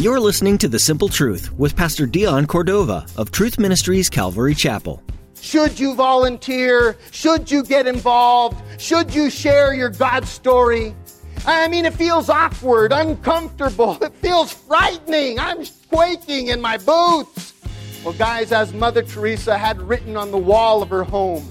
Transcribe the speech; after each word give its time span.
You're 0.00 0.18
listening 0.18 0.56
to 0.58 0.68
The 0.68 0.78
Simple 0.78 1.10
Truth 1.10 1.52
with 1.58 1.76
Pastor 1.76 2.06
Dion 2.06 2.46
Cordova 2.46 3.04
of 3.18 3.30
Truth 3.30 3.58
Ministries 3.58 4.08
Calvary 4.08 4.54
Chapel. 4.54 5.02
Should 5.42 5.78
you 5.78 5.94
volunteer? 5.94 6.96
Should 7.10 7.50
you 7.50 7.62
get 7.62 7.86
involved? 7.86 8.62
Should 8.80 9.14
you 9.14 9.28
share 9.28 9.74
your 9.74 9.90
God 9.90 10.26
story? 10.26 10.94
I 11.44 11.68
mean, 11.68 11.84
it 11.84 11.92
feels 11.92 12.30
awkward, 12.30 12.92
uncomfortable. 12.92 13.98
It 14.02 14.14
feels 14.14 14.50
frightening. 14.50 15.38
I'm 15.38 15.66
quaking 15.90 16.48
in 16.48 16.62
my 16.62 16.78
boots. 16.78 17.52
Well, 18.02 18.14
guys, 18.14 18.52
as 18.52 18.72
Mother 18.72 19.02
Teresa 19.02 19.58
had 19.58 19.78
written 19.82 20.16
on 20.16 20.30
the 20.30 20.38
wall 20.38 20.82
of 20.82 20.88
her 20.88 21.04
home, 21.04 21.46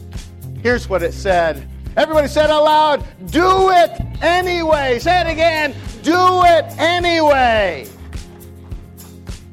here's 0.62 0.90
what 0.90 1.04
it 1.04 1.14
said. 1.14 1.68
Everybody 1.98 2.28
said 2.28 2.50
out 2.50 2.64
loud, 2.64 3.32
do 3.32 3.72
it 3.72 3.92
anyway. 4.22 5.00
Say 5.00 5.22
it 5.22 5.28
again, 5.28 5.76
do 6.02 6.44
it 6.44 6.66
anyway. 6.78 7.88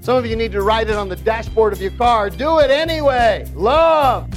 Some 0.00 0.16
of 0.16 0.26
you 0.26 0.36
need 0.36 0.52
to 0.52 0.62
write 0.62 0.88
it 0.88 0.94
on 0.94 1.08
the 1.08 1.16
dashboard 1.16 1.72
of 1.72 1.80
your 1.80 1.90
car. 1.92 2.30
Do 2.30 2.60
it 2.60 2.70
anyway. 2.70 3.50
Love. 3.56 4.30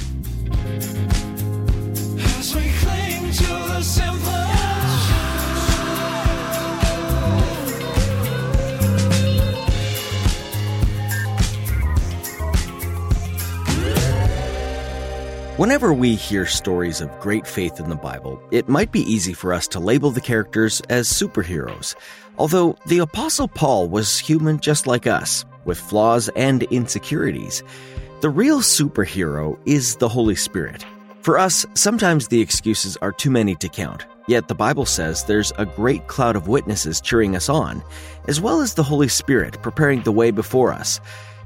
Whenever 15.60 15.92
we 15.92 16.14
hear 16.14 16.46
stories 16.46 17.02
of 17.02 17.20
great 17.20 17.46
faith 17.46 17.78
in 17.78 17.90
the 17.90 17.94
Bible, 17.94 18.42
it 18.50 18.66
might 18.66 18.90
be 18.92 19.02
easy 19.02 19.34
for 19.34 19.52
us 19.52 19.68
to 19.68 19.78
label 19.78 20.10
the 20.10 20.18
characters 20.18 20.80
as 20.88 21.06
superheroes. 21.06 21.94
Although 22.38 22.78
the 22.86 23.00
Apostle 23.00 23.46
Paul 23.46 23.86
was 23.86 24.18
human 24.18 24.58
just 24.60 24.86
like 24.86 25.06
us, 25.06 25.44
with 25.66 25.78
flaws 25.78 26.30
and 26.34 26.62
insecurities. 26.62 27.62
The 28.22 28.30
real 28.30 28.62
superhero 28.62 29.58
is 29.66 29.96
the 29.96 30.08
Holy 30.08 30.34
Spirit. 30.34 30.82
For 31.20 31.36
us, 31.36 31.66
sometimes 31.74 32.28
the 32.28 32.40
excuses 32.40 32.96
are 33.02 33.12
too 33.12 33.30
many 33.30 33.54
to 33.56 33.68
count. 33.68 34.06
Yet 34.28 34.48
the 34.48 34.54
Bible 34.54 34.86
says 34.86 35.24
there's 35.24 35.52
a 35.58 35.66
great 35.66 36.06
cloud 36.06 36.36
of 36.36 36.48
witnesses 36.48 37.02
cheering 37.02 37.36
us 37.36 37.50
on, 37.50 37.82
as 38.28 38.40
well 38.40 38.62
as 38.62 38.72
the 38.72 38.82
Holy 38.82 39.08
Spirit 39.08 39.60
preparing 39.60 40.04
the 40.04 40.10
way 40.10 40.30
before 40.30 40.72
us. 40.72 41.00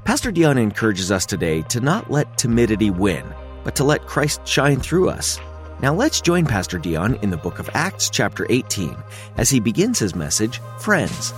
Pastor 0.05 0.31
Dion 0.31 0.57
encourages 0.57 1.11
us 1.11 1.25
today 1.25 1.63
to 1.63 1.81
not 1.81 2.09
let 2.09 2.37
timidity 2.37 2.91
win, 2.91 3.25
but 3.65 3.75
to 3.75 3.83
let 3.83 4.07
Christ 4.07 4.47
shine 4.47 4.79
through 4.79 5.09
us. 5.09 5.37
Now 5.81 5.93
let's 5.93 6.21
join 6.21 6.45
Pastor 6.45 6.77
Dion 6.77 7.15
in 7.15 7.31
the 7.31 7.37
book 7.37 7.59
of 7.59 7.69
Acts, 7.73 8.09
chapter 8.09 8.47
18, 8.49 8.95
as 9.35 9.49
he 9.49 9.59
begins 9.59 9.99
his 9.99 10.15
message, 10.15 10.61
Friends. 10.79 11.33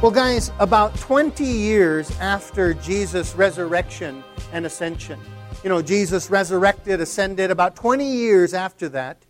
Well, 0.00 0.12
guys, 0.12 0.52
about 0.58 0.96
20 0.96 1.44
years 1.44 2.10
after 2.18 2.72
Jesus' 2.74 3.34
resurrection 3.34 4.24
and 4.52 4.64
ascension, 4.64 5.20
you 5.64 5.68
know, 5.68 5.82
Jesus 5.82 6.30
resurrected, 6.30 7.00
ascended, 7.00 7.50
about 7.50 7.74
20 7.74 8.04
years 8.04 8.54
after 8.54 8.88
that, 8.90 9.24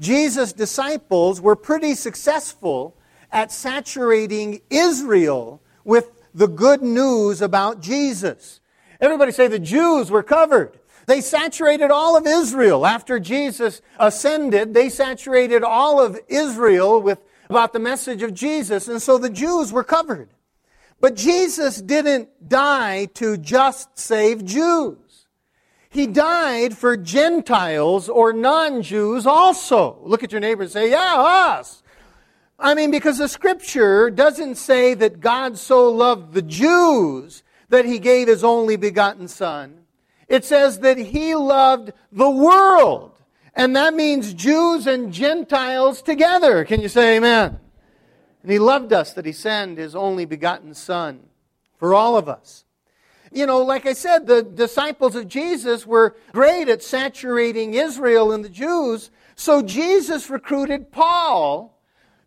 Jesus' 0.00 0.52
disciples 0.52 1.40
were 1.40 1.56
pretty 1.56 1.94
successful 1.94 2.96
at 3.30 3.52
saturating 3.52 4.60
Israel 4.70 5.62
with 5.84 6.10
the 6.34 6.48
good 6.48 6.82
news 6.82 7.42
about 7.42 7.80
Jesus. 7.80 8.60
Everybody 9.00 9.32
say 9.32 9.46
the 9.46 9.58
Jews 9.58 10.10
were 10.10 10.22
covered. 10.22 10.78
They 11.06 11.20
saturated 11.20 11.90
all 11.90 12.16
of 12.16 12.26
Israel. 12.26 12.86
After 12.86 13.18
Jesus 13.18 13.82
ascended, 13.98 14.74
they 14.74 14.88
saturated 14.88 15.62
all 15.62 16.00
of 16.04 16.18
Israel 16.28 17.00
with 17.00 17.18
about 17.50 17.72
the 17.72 17.80
message 17.80 18.22
of 18.22 18.32
Jesus, 18.32 18.86
and 18.86 19.02
so 19.02 19.18
the 19.18 19.28
Jews 19.28 19.72
were 19.72 19.82
covered. 19.82 20.30
But 21.00 21.16
Jesus 21.16 21.82
didn't 21.82 22.48
die 22.48 23.06
to 23.14 23.36
just 23.36 23.98
save 23.98 24.44
Jews. 24.44 24.98
He 25.90 26.06
died 26.06 26.78
for 26.78 26.96
Gentiles 26.96 28.08
or 28.08 28.32
non-Jews 28.32 29.26
also. 29.26 29.98
Look 30.02 30.22
at 30.22 30.30
your 30.30 30.40
neighbor 30.40 30.62
and 30.62 30.70
say, 30.70 30.90
yeah, 30.90 31.16
us. 31.16 31.82
I 32.60 32.74
mean, 32.74 32.92
because 32.92 33.18
the 33.18 33.28
scripture 33.28 34.08
doesn't 34.08 34.54
say 34.54 34.94
that 34.94 35.18
God 35.18 35.58
so 35.58 35.90
loved 35.90 36.32
the 36.32 36.42
Jews 36.42 37.42
that 37.70 37.86
he 37.86 37.98
gave 37.98 38.28
his 38.28 38.44
only 38.44 38.76
begotten 38.76 39.26
son. 39.26 39.80
It 40.28 40.44
says 40.44 40.78
that 40.80 40.96
he 40.96 41.34
loved 41.34 41.92
the 42.12 42.30
world. 42.30 43.20
And 43.56 43.74
that 43.74 43.92
means 43.92 44.32
Jews 44.32 44.86
and 44.86 45.12
Gentiles 45.12 46.02
together. 46.02 46.64
Can 46.64 46.80
you 46.80 46.88
say 46.88 47.16
amen? 47.16 47.58
And 48.42 48.52
he 48.52 48.60
loved 48.60 48.92
us 48.92 49.12
that 49.14 49.26
he 49.26 49.32
sent 49.32 49.78
his 49.78 49.96
only 49.96 50.24
begotten 50.24 50.72
son 50.72 51.20
for 51.78 51.94
all 51.94 52.16
of 52.16 52.28
us. 52.28 52.64
You 53.32 53.46
know, 53.46 53.62
like 53.62 53.86
I 53.86 53.92
said, 53.92 54.26
the 54.26 54.42
disciples 54.42 55.14
of 55.14 55.28
Jesus 55.28 55.86
were 55.86 56.16
great 56.32 56.68
at 56.68 56.82
saturating 56.82 57.74
Israel 57.74 58.32
and 58.32 58.44
the 58.44 58.48
Jews. 58.48 59.10
So 59.36 59.62
Jesus 59.62 60.28
recruited 60.28 60.90
Paul 60.90 61.78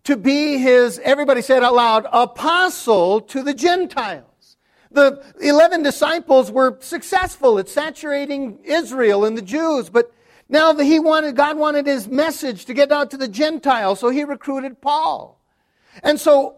to 0.06 0.16
be 0.16 0.58
his, 0.58 1.00
everybody 1.00 1.42
said 1.42 1.64
out 1.64 1.76
loud, 1.76 2.06
apostle 2.12 3.22
to 3.22 3.44
the 3.44 3.54
Gentiles. 3.54 4.58
The 4.92 5.24
11 5.42 5.84
disciples 5.84 6.52
were 6.52 6.78
successful 6.80 7.58
at 7.58 7.68
saturating 7.68 8.60
Israel 8.64 9.26
and 9.26 9.38
the 9.38 9.42
Jews, 9.42 9.90
but 9.90 10.14
now 10.50 10.72
that 10.72 10.84
he 10.84 11.00
wanted, 11.00 11.36
God 11.36 11.58
wanted 11.58 11.88
his 11.88 12.08
message 12.08 12.66
to 12.66 12.74
get 12.74 12.92
out 12.92 13.10
to 13.12 13.18
the 13.18 13.28
Gentiles, 13.28 14.00
so 14.00 14.10
he 14.10 14.24
recruited 14.24 14.82
Paul. 14.82 15.40
And 16.04 16.20
so 16.20 16.58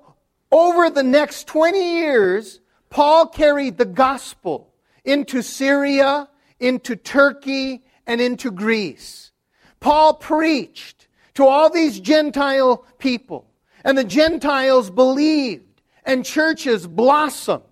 over 0.51 0.89
the 0.89 1.03
next 1.03 1.47
20 1.47 1.99
years, 1.99 2.59
Paul 2.95 3.27
carried 3.27 3.77
the 3.77 3.83
gospel 3.83 4.73
into 5.03 5.41
Syria, 5.41 6.29
into 6.61 6.95
Turkey, 6.95 7.83
and 8.07 8.21
into 8.21 8.51
Greece. 8.51 9.33
Paul 9.81 10.13
preached 10.13 11.09
to 11.33 11.45
all 11.45 11.69
these 11.69 11.99
Gentile 11.99 12.85
people, 12.97 13.51
and 13.83 13.97
the 13.97 14.05
Gentiles 14.05 14.89
believed, 14.89 15.81
and 16.05 16.23
churches 16.23 16.87
blossomed. 16.87 17.65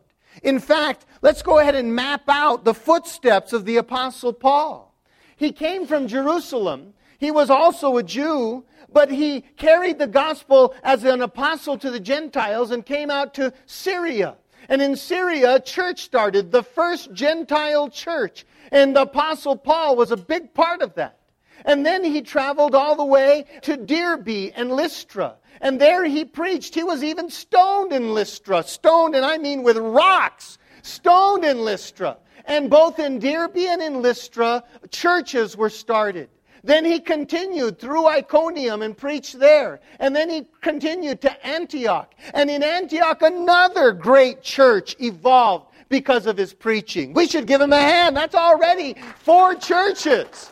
In 0.43 0.59
fact, 0.59 1.05
let's 1.21 1.41
go 1.41 1.57
ahead 1.57 1.75
and 1.75 1.95
map 1.95 2.23
out 2.27 2.65
the 2.65 2.73
footsteps 2.73 3.53
of 3.53 3.63
the 3.63 3.77
Apostle 3.77 4.33
Paul. 4.33 4.93
He 5.37 5.53
came 5.53 5.87
from 5.87 6.09
Jerusalem. 6.09 6.95
He 7.17 7.31
was 7.31 7.49
also 7.49 7.95
a 7.95 8.03
Jew, 8.03 8.65
but 8.91 9.09
he 9.09 9.45
carried 9.55 9.99
the 9.99 10.07
gospel 10.07 10.75
as 10.83 11.05
an 11.05 11.21
apostle 11.21 11.77
to 11.77 11.89
the 11.89 12.01
Gentiles 12.01 12.71
and 12.71 12.85
came 12.85 13.09
out 13.09 13.33
to 13.35 13.53
Syria. 13.65 14.35
And 14.69 14.81
in 14.81 14.95
Syria, 14.95 15.55
a 15.55 15.59
church 15.59 16.03
started, 16.03 16.51
the 16.51 16.63
first 16.63 17.13
Gentile 17.13 17.89
church. 17.89 18.45
And 18.71 18.95
the 18.95 19.01
apostle 19.01 19.55
Paul 19.55 19.95
was 19.95 20.11
a 20.11 20.17
big 20.17 20.53
part 20.53 20.81
of 20.81 20.95
that. 20.95 21.19
And 21.65 21.85
then 21.85 22.03
he 22.03 22.21
traveled 22.21 22.75
all 22.75 22.95
the 22.95 23.05
way 23.05 23.45
to 23.61 23.77
Derbe 23.77 24.51
and 24.55 24.71
Lystra. 24.71 25.35
And 25.61 25.79
there 25.79 26.03
he 26.05 26.25
preached. 26.25 26.75
He 26.75 26.83
was 26.83 27.03
even 27.03 27.29
stoned 27.29 27.93
in 27.93 28.13
Lystra. 28.13 28.63
Stoned, 28.63 29.15
and 29.15 29.25
I 29.25 29.37
mean 29.37 29.63
with 29.63 29.77
rocks. 29.77 30.57
Stoned 30.81 31.45
in 31.45 31.63
Lystra. 31.63 32.17
And 32.45 32.69
both 32.69 32.99
in 32.99 33.19
Derbe 33.19 33.57
and 33.57 33.81
in 33.81 34.01
Lystra, 34.01 34.63
churches 34.89 35.55
were 35.55 35.69
started. 35.69 36.29
Then 36.63 36.85
he 36.85 36.99
continued 36.99 37.77
through 37.77 38.07
Iconium 38.07 38.81
and 38.81 38.97
preached 38.97 39.37
there. 39.37 39.81
And 39.99 40.15
then 40.15 40.29
he 40.29 40.47
continued 40.61 41.21
to 41.21 41.45
Antioch. 41.45 42.13
And 42.33 42.49
in 42.49 42.63
Antioch, 42.63 43.21
another 43.21 43.91
great 43.91 44.41
church 44.41 44.95
evolved 44.99 45.67
because 45.89 46.25
of 46.25 46.37
his 46.37 46.53
preaching. 46.53 47.13
We 47.13 47.27
should 47.27 47.47
give 47.47 47.59
him 47.59 47.73
a 47.73 47.81
hand. 47.81 48.15
That's 48.15 48.35
already 48.35 48.95
four 49.19 49.55
churches. 49.55 50.51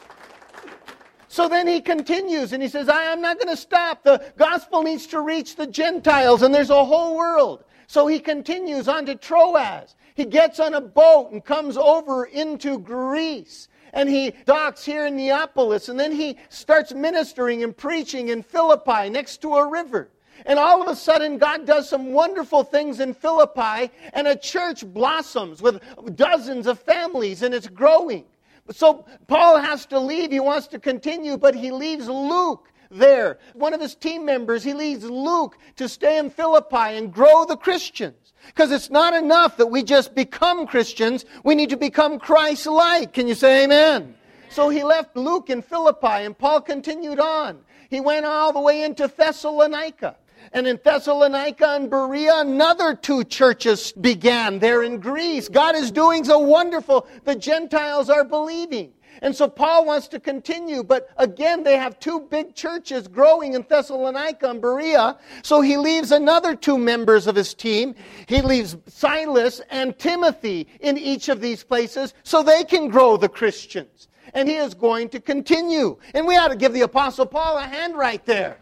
So 1.29 1.47
then 1.47 1.65
he 1.65 1.79
continues 1.79 2.51
and 2.51 2.61
he 2.61 2.67
says, 2.67 2.89
I 2.89 3.03
am 3.03 3.21
not 3.21 3.37
going 3.37 3.55
to 3.55 3.55
stop. 3.55 4.03
The 4.03 4.33
gospel 4.35 4.83
needs 4.83 5.07
to 5.07 5.21
reach 5.21 5.55
the 5.55 5.65
Gentiles, 5.65 6.41
and 6.41 6.53
there's 6.53 6.69
a 6.69 6.83
whole 6.83 7.15
world. 7.15 7.63
So 7.87 8.05
he 8.05 8.19
continues 8.19 8.89
on 8.89 9.05
to 9.05 9.15
Troas. 9.15 9.95
He 10.13 10.25
gets 10.25 10.59
on 10.59 10.73
a 10.73 10.81
boat 10.81 11.31
and 11.31 11.43
comes 11.43 11.77
over 11.77 12.25
into 12.25 12.79
Greece. 12.79 13.69
And 13.93 14.09
he 14.09 14.33
docks 14.45 14.85
here 14.85 15.05
in 15.05 15.15
Neapolis. 15.15 15.89
And 15.89 15.99
then 15.99 16.11
he 16.11 16.37
starts 16.49 16.93
ministering 16.93 17.63
and 17.63 17.75
preaching 17.75 18.29
in 18.29 18.43
Philippi 18.43 19.09
next 19.09 19.41
to 19.41 19.55
a 19.55 19.69
river. 19.69 20.09
And 20.45 20.57
all 20.57 20.81
of 20.81 20.87
a 20.87 20.95
sudden, 20.95 21.37
God 21.37 21.65
does 21.65 21.87
some 21.87 22.13
wonderful 22.13 22.63
things 22.63 22.99
in 22.99 23.13
Philippi, 23.13 23.91
and 24.13 24.27
a 24.27 24.35
church 24.35 24.83
blossoms 24.85 25.61
with 25.61 25.81
dozens 26.15 26.65
of 26.65 26.79
families, 26.79 27.43
and 27.43 27.53
it's 27.53 27.67
growing. 27.67 28.25
So 28.71 29.05
Paul 29.27 29.59
has 29.59 29.85
to 29.87 29.99
leave. 29.99 30.31
He 30.31 30.39
wants 30.39 30.67
to 30.67 30.79
continue, 30.79 31.37
but 31.37 31.53
he 31.53 31.71
leaves 31.71 32.07
Luke 32.07 32.71
there. 32.89 33.39
One 33.53 33.73
of 33.73 33.81
his 33.81 33.95
team 33.95 34.25
members, 34.25 34.63
he 34.63 34.73
leaves 34.73 35.03
Luke 35.03 35.57
to 35.75 35.87
stay 35.87 36.17
in 36.17 36.29
Philippi 36.29 36.97
and 36.97 37.13
grow 37.13 37.45
the 37.45 37.57
Christians. 37.57 38.15
Because 38.47 38.71
it's 38.71 38.89
not 38.89 39.13
enough 39.13 39.57
that 39.57 39.67
we 39.67 39.83
just 39.83 40.15
become 40.15 40.67
Christians, 40.67 41.25
we 41.43 41.55
need 41.55 41.69
to 41.69 41.77
become 41.77 42.19
Christ 42.19 42.65
like. 42.67 43.13
Can 43.13 43.27
you 43.27 43.35
say 43.35 43.63
amen? 43.63 44.15
So 44.49 44.69
he 44.69 44.83
left 44.83 45.15
Luke 45.15 45.49
in 45.49 45.61
Philippi, 45.61 46.25
and 46.25 46.37
Paul 46.37 46.61
continued 46.61 47.19
on. 47.19 47.59
He 47.89 48.01
went 48.01 48.25
all 48.25 48.51
the 48.51 48.59
way 48.59 48.83
into 48.83 49.07
Thessalonica. 49.07 50.17
And 50.53 50.67
in 50.67 50.79
Thessalonica 50.83 51.75
and 51.75 51.89
Berea, 51.89 52.39
another 52.39 52.95
two 52.95 53.23
churches 53.23 53.91
began 53.93 54.59
there 54.59 54.83
in 54.83 54.99
Greece. 54.99 55.47
God 55.47 55.75
is 55.75 55.91
doing 55.91 56.23
so 56.23 56.39
wonderful. 56.39 57.07
The 57.23 57.35
Gentiles 57.35 58.09
are 58.09 58.23
believing. 58.23 58.91
And 59.21 59.35
so 59.35 59.47
Paul 59.47 59.85
wants 59.85 60.07
to 60.09 60.19
continue, 60.19 60.83
but 60.83 61.09
again, 61.17 61.63
they 61.63 61.77
have 61.77 61.99
two 61.99 62.21
big 62.21 62.55
churches 62.55 63.07
growing 63.07 63.53
in 63.53 63.65
Thessalonica 63.67 64.49
and 64.49 64.61
Berea. 64.61 65.17
So 65.43 65.61
he 65.61 65.77
leaves 65.77 66.11
another 66.11 66.55
two 66.55 66.77
members 66.77 67.27
of 67.27 67.35
his 67.35 67.53
team. 67.53 67.95
He 68.27 68.41
leaves 68.41 68.77
Silas 68.87 69.61
and 69.69 69.97
Timothy 69.99 70.67
in 70.79 70.97
each 70.97 71.29
of 71.29 71.41
these 71.41 71.63
places 71.63 72.13
so 72.23 72.41
they 72.41 72.63
can 72.63 72.89
grow 72.89 73.17
the 73.17 73.29
Christians. 73.29 74.07
And 74.33 74.47
he 74.47 74.55
is 74.55 74.73
going 74.73 75.09
to 75.09 75.19
continue. 75.19 75.97
And 76.13 76.25
we 76.25 76.37
ought 76.37 76.49
to 76.49 76.55
give 76.55 76.73
the 76.73 76.81
Apostle 76.81 77.25
Paul 77.25 77.57
a 77.57 77.63
hand 77.63 77.95
right 77.97 78.25
there. 78.25 78.57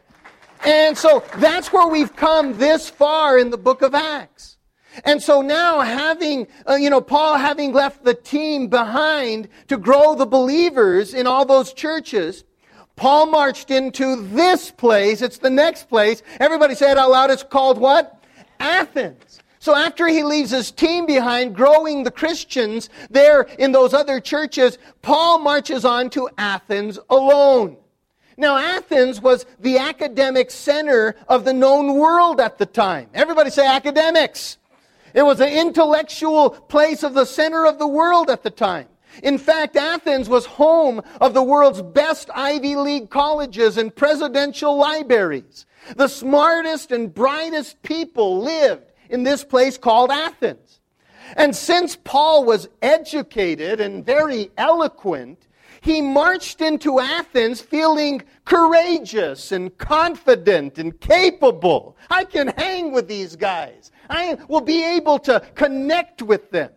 And 0.66 0.98
so 0.98 1.24
that's 1.38 1.72
where 1.72 1.88
we've 1.88 2.16
come 2.16 2.57
this 2.57 2.90
far 2.90 3.38
in 3.38 3.50
the 3.50 3.57
book 3.57 3.81
of 3.81 3.96
Acts. 3.96 4.57
And 5.06 5.22
so 5.22 5.42
now 5.42 5.81
having, 5.81 6.48
uh, 6.68 6.75
you 6.75 6.90
know, 6.90 7.01
Paul 7.01 7.38
having 7.38 7.74
left 7.74 8.04
the 8.04 8.13
team 8.13 8.68
behind 8.68 9.50
to 9.68 9.78
grow 9.78 10.16
the 10.16 10.25
believers 10.25 11.13
in 11.13 11.28
all 11.28 11.46
those 11.46 11.74
churches, 11.74 12.44
Paul 12.96 13.28
marched 13.28 13.72
into 13.72 14.18
this 14.28 14.72
place. 14.72 15.22
It's 15.22 15.38
the 15.38 15.50
next 15.50 15.88
place. 15.90 16.22
Everybody 16.40 16.75
say 16.75 16.92
it 16.92 16.98
out 16.98 17.12
loud. 17.12 17.31
It's 17.31 17.44
called 17.44 17.78
what? 17.78 18.22
Athens. 18.60 19.40
So 19.60 19.75
after 19.75 20.07
he 20.07 20.24
leaves 20.24 20.51
his 20.51 20.72
team 20.72 21.06
behind, 21.06 21.54
growing 21.54 22.04
the 22.04 22.12
Christians 22.12 22.90
there 23.10 23.42
in 23.57 23.74
those 23.74 23.94
other 23.94 24.19
churches, 24.19 24.78
Paul 25.01 25.40
marches 25.40 25.84
on 25.84 26.10
to 26.12 26.30
Athens 26.38 26.98
alone. 27.10 27.78
Now, 28.38 28.57
Athens 28.57 29.22
was 29.22 29.46
the 29.60 29.80
academic 29.80 30.50
center 30.50 31.16
of 31.28 31.44
the 31.44 31.51
known 31.51 31.96
world 31.96 32.40
at 32.40 32.57
the 32.57 32.66
time. 32.66 33.10
Everybody 33.13 33.50
say 33.50 33.68
academics. 33.68 34.57
It 35.14 35.24
was 35.24 35.40
an 35.40 35.50
intellectual 35.50 36.52
place 36.52 37.04
of 37.04 37.14
the 37.14 37.26
center 37.26 37.66
of 37.66 37.80
the 37.80 37.88
world 37.88 38.30
at 38.30 38.44
the 38.44 38.50
time. 38.50 38.88
In 39.24 39.38
fact, 39.38 39.76
Athens 39.76 40.30
was 40.30 40.46
home 40.46 41.02
of 41.20 41.34
the 41.34 41.44
world's 41.44 41.82
best 41.82 42.30
Ivy 42.34 42.76
League 42.76 43.10
colleges 43.10 43.78
and 43.78 43.96
presidential 43.96 44.78
libraries. 44.78 45.66
The 45.96 46.08
smartest 46.08 46.92
and 46.92 47.14
brightest 47.14 47.82
people 47.82 48.40
lived 48.40 48.84
in 49.10 49.24
this 49.24 49.44
place 49.44 49.78
called 49.78 50.12
Athens. 50.12 50.80
And 51.36 51.56
since 51.56 51.96
Paul 51.96 52.46
was 52.46 52.70
educated 52.82 53.80
and 53.80 54.06
very 54.06 54.52
eloquent, 54.58 55.48
he 55.81 56.02
marched 56.02 56.62
into 56.62 57.00
Athens 57.00 57.62
feeling 57.62 58.22
courageous 58.46 59.52
and 59.52 59.78
confident 59.78 60.78
and 60.78 61.00
capable. 61.00 61.98
I 62.10 62.26
can 62.26 62.50
hang 62.58 62.92
with 62.92 63.08
these 63.08 63.36
guys. 63.36 63.92
I 64.10 64.38
will 64.48 64.62
be 64.62 64.84
able 64.84 65.20
to 65.20 65.42
connect 65.56 66.22
with 66.22 66.50
them. 66.52 66.72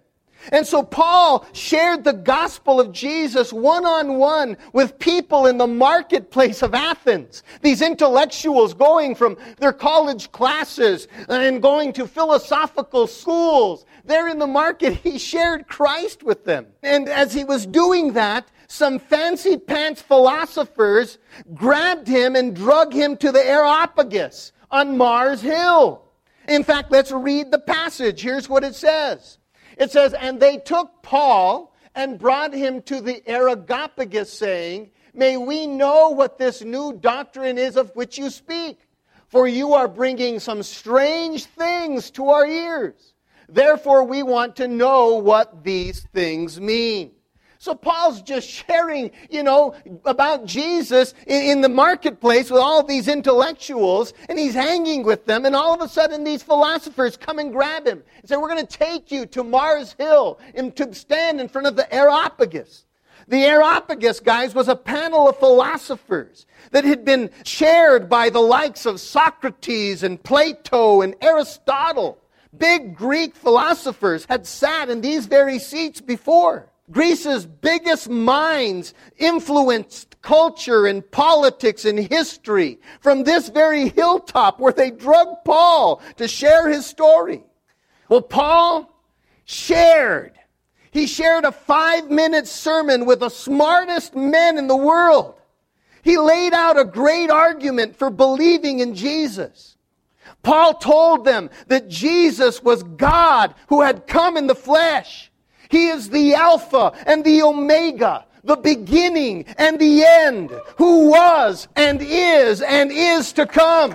And 0.51 0.67
so 0.67 0.83
Paul 0.83 1.47
shared 1.53 2.03
the 2.03 2.13
gospel 2.13 2.81
of 2.81 2.91
Jesus 2.91 3.53
one 3.53 3.87
on 3.87 4.19
one 4.19 4.57
with 4.73 4.99
people 4.99 5.47
in 5.47 5.59
the 5.59 5.69
marketplace 5.69 6.63
of 6.63 6.75
Athens. 6.75 7.45
These 7.61 7.81
intellectuals 7.81 8.75
going 8.75 9.15
from 9.15 9.37
their 9.59 9.73
college 9.73 10.33
classes 10.33 11.07
and 11.29 11.63
going 11.63 11.93
to 11.93 12.09
philosophical 12.09 13.07
schools. 13.07 13.85
There 14.05 14.27
in 14.27 14.41
the 14.41 14.49
market, 14.49 14.95
he 14.95 15.19
shared 15.19 15.69
Christ 15.69 16.25
with 16.25 16.45
them. 16.45 16.67
And 16.83 17.09
as 17.09 17.33
he 17.33 17.45
was 17.45 17.65
doing 17.65 18.15
that, 18.15 18.49
some 18.73 18.99
fancy 18.99 19.59
pants 19.59 20.01
philosophers 20.01 21.19
grabbed 21.53 22.09
him 22.09 22.35
and 22.35 22.57
drug 22.57 22.91
him 22.91 23.19
to 23.19 23.31
the 23.31 23.45
Areopagus 23.47 24.53
on 24.71 24.97
Mars 24.97 25.43
Hill. 25.43 26.03
In 26.49 26.65
fact, 26.65 26.91
let's 26.91 27.13
read 27.13 27.51
the 27.51 27.59
passage. 27.59 28.23
Here's 28.23 28.49
what 28.49 28.65
it 28.65 28.75
says. 28.75 29.37
It 29.77 29.91
says, 29.91 30.15
And 30.15 30.41
they 30.41 30.57
took 30.57 31.03
Paul 31.03 31.75
and 31.95 32.19
brought 32.19 32.55
him 32.55 32.81
to 32.85 33.03
the 33.03 33.23
Areopagus, 33.29 34.33
saying, 34.33 34.91
May 35.13 35.37
we 35.37 35.67
know 35.67 36.09
what 36.09 36.39
this 36.39 36.63
new 36.63 36.95
doctrine 36.95 37.59
is 37.59 37.77
of 37.77 37.95
which 37.95 38.17
you 38.17 38.31
speak, 38.31 38.79
for 39.29 39.47
you 39.47 39.75
are 39.75 39.87
bringing 39.87 40.41
some 40.41 40.63
strange 40.63 41.45
things 41.45 42.11
to 42.13 42.31
our 42.31 42.47
ears. 42.47 43.13
Therefore, 43.51 44.05
we 44.05 44.23
want 44.23 44.57
to 44.57 44.67
know 44.67 45.17
what 45.17 45.63
these 45.63 46.01
things 46.15 46.59
mean. 46.59 47.13
So 47.63 47.77
Paul's 47.77 48.23
just 48.23 48.49
sharing, 48.49 49.13
you 49.31 49.45
know, 49.45 49.77
about 50.05 50.47
Jesus 50.47 51.15
in, 51.29 51.43
in, 51.43 51.61
the 51.61 51.69
marketplace 51.69 52.51
with 52.51 52.61
all 52.61 52.83
these 52.83 53.07
intellectuals, 53.07 54.15
and 54.29 54.37
he's 54.37 54.53
hanging 54.53 55.05
with 55.05 55.27
them, 55.27 55.45
and 55.45 55.55
all 55.55 55.73
of 55.73 55.81
a 55.81 55.87
sudden 55.87 56.25
these 56.25 56.43
philosophers 56.43 57.17
come 57.17 57.39
and 57.39 57.53
grab 57.53 57.87
him 57.87 58.03
and 58.19 58.29
say, 58.29 58.37
We're 58.37 58.49
going 58.49 58.67
to 58.67 58.79
take 58.79 59.13
you 59.13 59.27
to 59.27 59.45
Mars 59.45 59.95
Hill 59.97 60.41
and 60.57 60.75
to 60.75 60.93
stand 60.93 61.41
in 61.41 61.47
front 61.47 61.69
of 61.69 61.77
the 61.77 61.95
Areopagus. 61.95 62.85
The 63.29 63.45
Areopagus, 63.45 64.19
guys, 64.19 64.57
was 64.57 64.67
a 64.67 64.75
panel 64.75 65.29
of 65.29 65.39
philosophers 65.39 66.47
that 66.73 66.83
had 66.83 67.05
been 67.05 67.31
shared 67.45 68.09
by 68.09 68.29
the 68.29 68.41
likes 68.41 68.87
of 68.87 68.99
Socrates 68.99 70.03
and 70.03 70.21
Plato 70.21 71.01
and 71.01 71.15
Aristotle. 71.21 72.19
Big 72.59 72.97
Greek 72.97 73.37
philosophers 73.37 74.25
had 74.25 74.49
sat 74.49 74.91
in 74.91 75.01
these 75.01 75.27
very 75.27 75.61
seats 75.61 76.01
before. 76.01 76.72
Greece's 76.91 77.47
biggest 77.47 78.09
minds 78.09 78.93
influenced 79.17 80.21
culture 80.21 80.87
and 80.87 81.09
politics 81.11 81.85
and 81.85 81.99
history 81.99 82.81
from 83.01 83.25
this 83.25 83.49
very 83.49 83.89
hilltop 83.89 84.59
where 84.59 84.73
they 84.73 84.91
drug 84.91 85.29
Paul 85.45 86.03
to 86.17 86.29
share 86.29 86.69
his 86.69 86.87
story. 86.87 87.45
Well, 88.09 88.23
Paul 88.23 88.93
shared. 89.45 90.39
He 90.91 91.07
shared 91.07 91.45
a 91.45 91.53
five 91.53 92.11
minute 92.11 92.47
sermon 92.47 93.07
with 93.07 93.21
the 93.21 93.31
smartest 93.31 94.15
men 94.15 94.59
in 94.59 94.67
the 94.67 94.77
world. 94.77 95.41
He 96.03 96.19
laid 96.19 96.53
out 96.53 96.79
a 96.79 96.85
great 96.85 97.31
argument 97.31 97.97
for 97.97 98.11
believing 98.11 98.81
in 98.81 98.95
Jesus. 98.95 99.77
Paul 100.43 100.75
told 100.75 101.25
them 101.25 101.49
that 101.69 101.89
Jesus 101.89 102.63
was 102.63 102.83
God 102.83 103.55
who 103.69 103.81
had 103.83 104.07
come 104.07 104.37
in 104.37 104.49
the 104.49 104.55
flesh. 104.55 105.32
He 105.73 105.89
is 105.89 106.11
the 106.11 106.35
Alpha 106.35 106.93
and 107.07 107.25
the 107.25 107.41
Omega, 107.41 108.27
the 108.45 108.57
beginning 108.57 109.47
and 109.57 109.79
the 109.79 110.05
end, 110.05 110.51
who 110.77 111.09
was 111.09 111.67
and 111.75 111.99
is 112.03 112.61
and 112.61 112.93
is 112.93 113.33
to 113.33 113.47
come. 113.47 113.95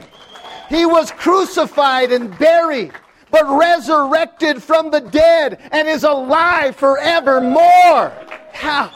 He 0.69 0.87
was 0.87 1.11
crucified 1.11 2.11
and 2.11 2.35
buried, 2.39 2.93
but 3.29 3.45
resurrected 3.47 4.63
from 4.63 4.89
the 4.89 5.01
dead 5.01 5.69
and 5.71 5.87
is 5.87 6.03
alive 6.03 6.75
forevermore. 6.75 8.11
How? 8.53 8.91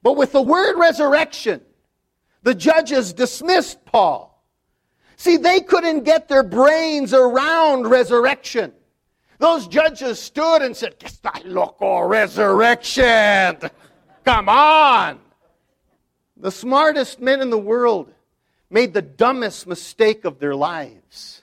But 0.00 0.16
with 0.16 0.30
the 0.30 0.42
word 0.42 0.78
resurrection, 0.78 1.60
the 2.44 2.54
judges 2.54 3.12
dismissed 3.12 3.84
Paul. 3.84 4.46
See, 5.16 5.38
they 5.38 5.58
couldn't 5.58 6.04
get 6.04 6.28
their 6.28 6.44
brains 6.44 7.12
around 7.12 7.88
resurrection. 7.88 8.74
Those 9.40 9.66
judges 9.68 10.20
stood 10.20 10.60
and 10.60 10.76
said, 10.76 10.98
Que 10.98 11.08
está 11.08 11.40
loco, 11.46 12.00
resurrection. 12.00 13.58
Come 14.22 14.50
on. 14.50 15.18
The 16.36 16.52
smartest 16.52 17.20
men 17.20 17.40
in 17.40 17.48
the 17.48 17.58
world 17.58 18.12
made 18.68 18.92
the 18.92 19.00
dumbest 19.00 19.66
mistake 19.66 20.26
of 20.26 20.40
their 20.40 20.54
lives. 20.54 21.42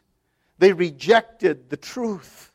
They 0.60 0.74
rejected 0.74 1.72
the 1.72 1.78
truth. 1.78 2.52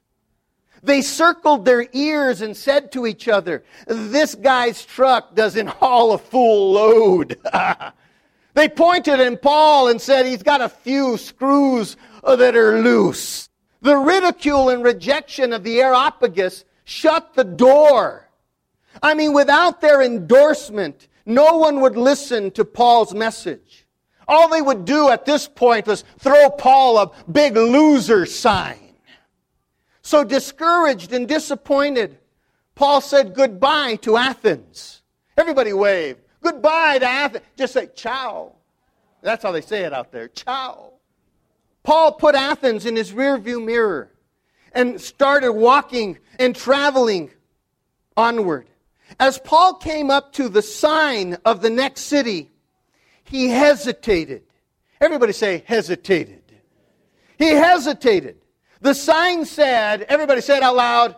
They 0.80 1.02
circled 1.02 1.64
their 1.64 1.88
ears 1.92 2.40
and 2.40 2.56
said 2.56 2.92
to 2.92 3.04
each 3.04 3.26
other, 3.26 3.64
This 3.88 4.36
guy's 4.36 4.84
truck 4.84 5.34
doesn't 5.34 5.66
haul 5.66 6.12
a 6.12 6.18
full 6.18 6.72
load. 6.72 7.36
they 8.54 8.68
pointed 8.68 9.18
at 9.18 9.42
Paul 9.42 9.88
and 9.88 10.00
said, 10.00 10.24
He's 10.24 10.44
got 10.44 10.60
a 10.60 10.68
few 10.68 11.16
screws 11.16 11.96
that 12.22 12.54
are 12.54 12.80
loose. 12.80 13.48
The 13.82 13.96
ridicule 13.96 14.68
and 14.68 14.82
rejection 14.82 15.52
of 15.52 15.64
the 15.64 15.80
Areopagus 15.80 16.64
shut 16.84 17.34
the 17.34 17.44
door. 17.44 18.28
I 19.02 19.14
mean, 19.14 19.32
without 19.32 19.80
their 19.80 20.00
endorsement, 20.02 21.08
no 21.26 21.56
one 21.56 21.80
would 21.80 21.96
listen 21.96 22.52
to 22.52 22.64
Paul's 22.64 23.12
message. 23.12 23.86
All 24.28 24.48
they 24.48 24.62
would 24.62 24.84
do 24.84 25.10
at 25.10 25.24
this 25.24 25.48
point 25.48 25.86
was 25.86 26.04
throw 26.18 26.48
Paul 26.50 26.98
a 26.98 27.10
big 27.30 27.56
loser 27.56 28.24
sign. 28.24 28.78
So 30.02 30.24
discouraged 30.24 31.12
and 31.12 31.28
disappointed, 31.28 32.18
Paul 32.74 33.00
said 33.00 33.34
goodbye 33.34 33.96
to 34.02 34.16
Athens. 34.16 35.02
Everybody 35.36 35.72
waved. 35.72 36.20
goodbye 36.40 36.98
to 36.98 37.06
Athens. 37.06 37.44
Just 37.56 37.72
say, 37.72 37.88
ciao. 37.94 38.52
That's 39.22 39.42
how 39.42 39.52
they 39.52 39.60
say 39.60 39.82
it 39.82 39.92
out 39.92 40.12
there. 40.12 40.28
Ciao. 40.28 40.91
Paul 41.82 42.12
put 42.12 42.34
Athens 42.34 42.86
in 42.86 42.96
his 42.96 43.12
rearview 43.12 43.64
mirror 43.64 44.10
and 44.72 45.00
started 45.00 45.52
walking 45.52 46.18
and 46.38 46.54
traveling 46.54 47.30
onward. 48.16 48.68
As 49.18 49.38
Paul 49.38 49.74
came 49.74 50.10
up 50.10 50.32
to 50.34 50.48
the 50.48 50.62
sign 50.62 51.36
of 51.44 51.60
the 51.60 51.70
next 51.70 52.02
city, 52.02 52.50
he 53.24 53.48
hesitated. 53.48 54.42
Everybody 55.00 55.32
say, 55.32 55.64
hesitated. 55.66 56.42
He 57.38 57.48
hesitated. 57.48 58.36
The 58.80 58.94
sign 58.94 59.44
said, 59.44 60.02
everybody 60.02 60.40
say 60.40 60.56
it 60.56 60.62
out 60.62 60.76
loud, 60.76 61.16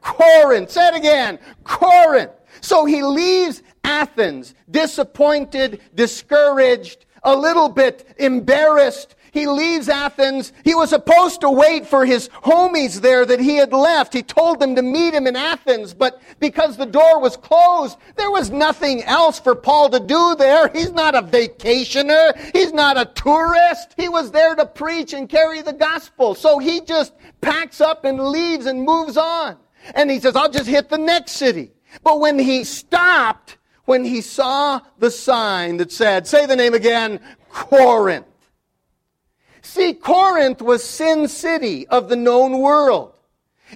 Corinth. 0.00 0.70
Say 0.70 0.88
it 0.88 0.94
again, 0.96 1.38
Corinth. 1.64 2.32
So 2.60 2.84
he 2.84 3.02
leaves 3.02 3.62
Athens, 3.84 4.54
disappointed, 4.70 5.80
discouraged, 5.94 7.06
a 7.22 7.36
little 7.36 7.68
bit 7.68 8.14
embarrassed. 8.18 9.14
He 9.32 9.46
leaves 9.46 9.88
Athens. 9.88 10.52
He 10.64 10.74
was 10.74 10.90
supposed 10.90 11.40
to 11.42 11.50
wait 11.50 11.86
for 11.86 12.04
his 12.04 12.28
homies 12.28 13.00
there 13.00 13.24
that 13.24 13.40
he 13.40 13.56
had 13.56 13.72
left. 13.72 14.12
He 14.12 14.22
told 14.22 14.60
them 14.60 14.76
to 14.76 14.82
meet 14.82 15.14
him 15.14 15.26
in 15.26 15.36
Athens, 15.36 15.94
but 15.94 16.20
because 16.38 16.76
the 16.76 16.86
door 16.86 17.20
was 17.20 17.36
closed, 17.36 17.98
there 18.16 18.30
was 18.30 18.50
nothing 18.50 19.02
else 19.04 19.38
for 19.38 19.54
Paul 19.54 19.90
to 19.90 20.00
do 20.00 20.34
there. 20.36 20.68
He's 20.68 20.92
not 20.92 21.14
a 21.14 21.22
vacationer. 21.22 22.36
He's 22.52 22.72
not 22.72 22.96
a 22.96 23.04
tourist. 23.04 23.94
He 23.96 24.08
was 24.08 24.30
there 24.30 24.54
to 24.54 24.66
preach 24.66 25.12
and 25.12 25.28
carry 25.28 25.62
the 25.62 25.72
gospel. 25.72 26.34
So 26.34 26.58
he 26.58 26.80
just 26.80 27.12
packs 27.40 27.80
up 27.80 28.04
and 28.04 28.20
leaves 28.20 28.66
and 28.66 28.82
moves 28.82 29.16
on. 29.16 29.56
And 29.94 30.10
he 30.10 30.20
says, 30.20 30.36
I'll 30.36 30.50
just 30.50 30.68
hit 30.68 30.88
the 30.88 30.98
next 30.98 31.32
city. 31.32 31.72
But 32.02 32.20
when 32.20 32.38
he 32.38 32.64
stopped, 32.64 33.56
when 33.84 34.04
he 34.04 34.20
saw 34.20 34.80
the 34.98 35.10
sign 35.10 35.78
that 35.78 35.90
said, 35.90 36.26
say 36.26 36.46
the 36.46 36.56
name 36.56 36.74
again, 36.74 37.20
Corinth. 37.50 38.26
See, 39.62 39.94
Corinth 39.94 40.62
was 40.62 40.82
Sin 40.82 41.28
City 41.28 41.86
of 41.88 42.08
the 42.08 42.16
known 42.16 42.60
world. 42.60 43.14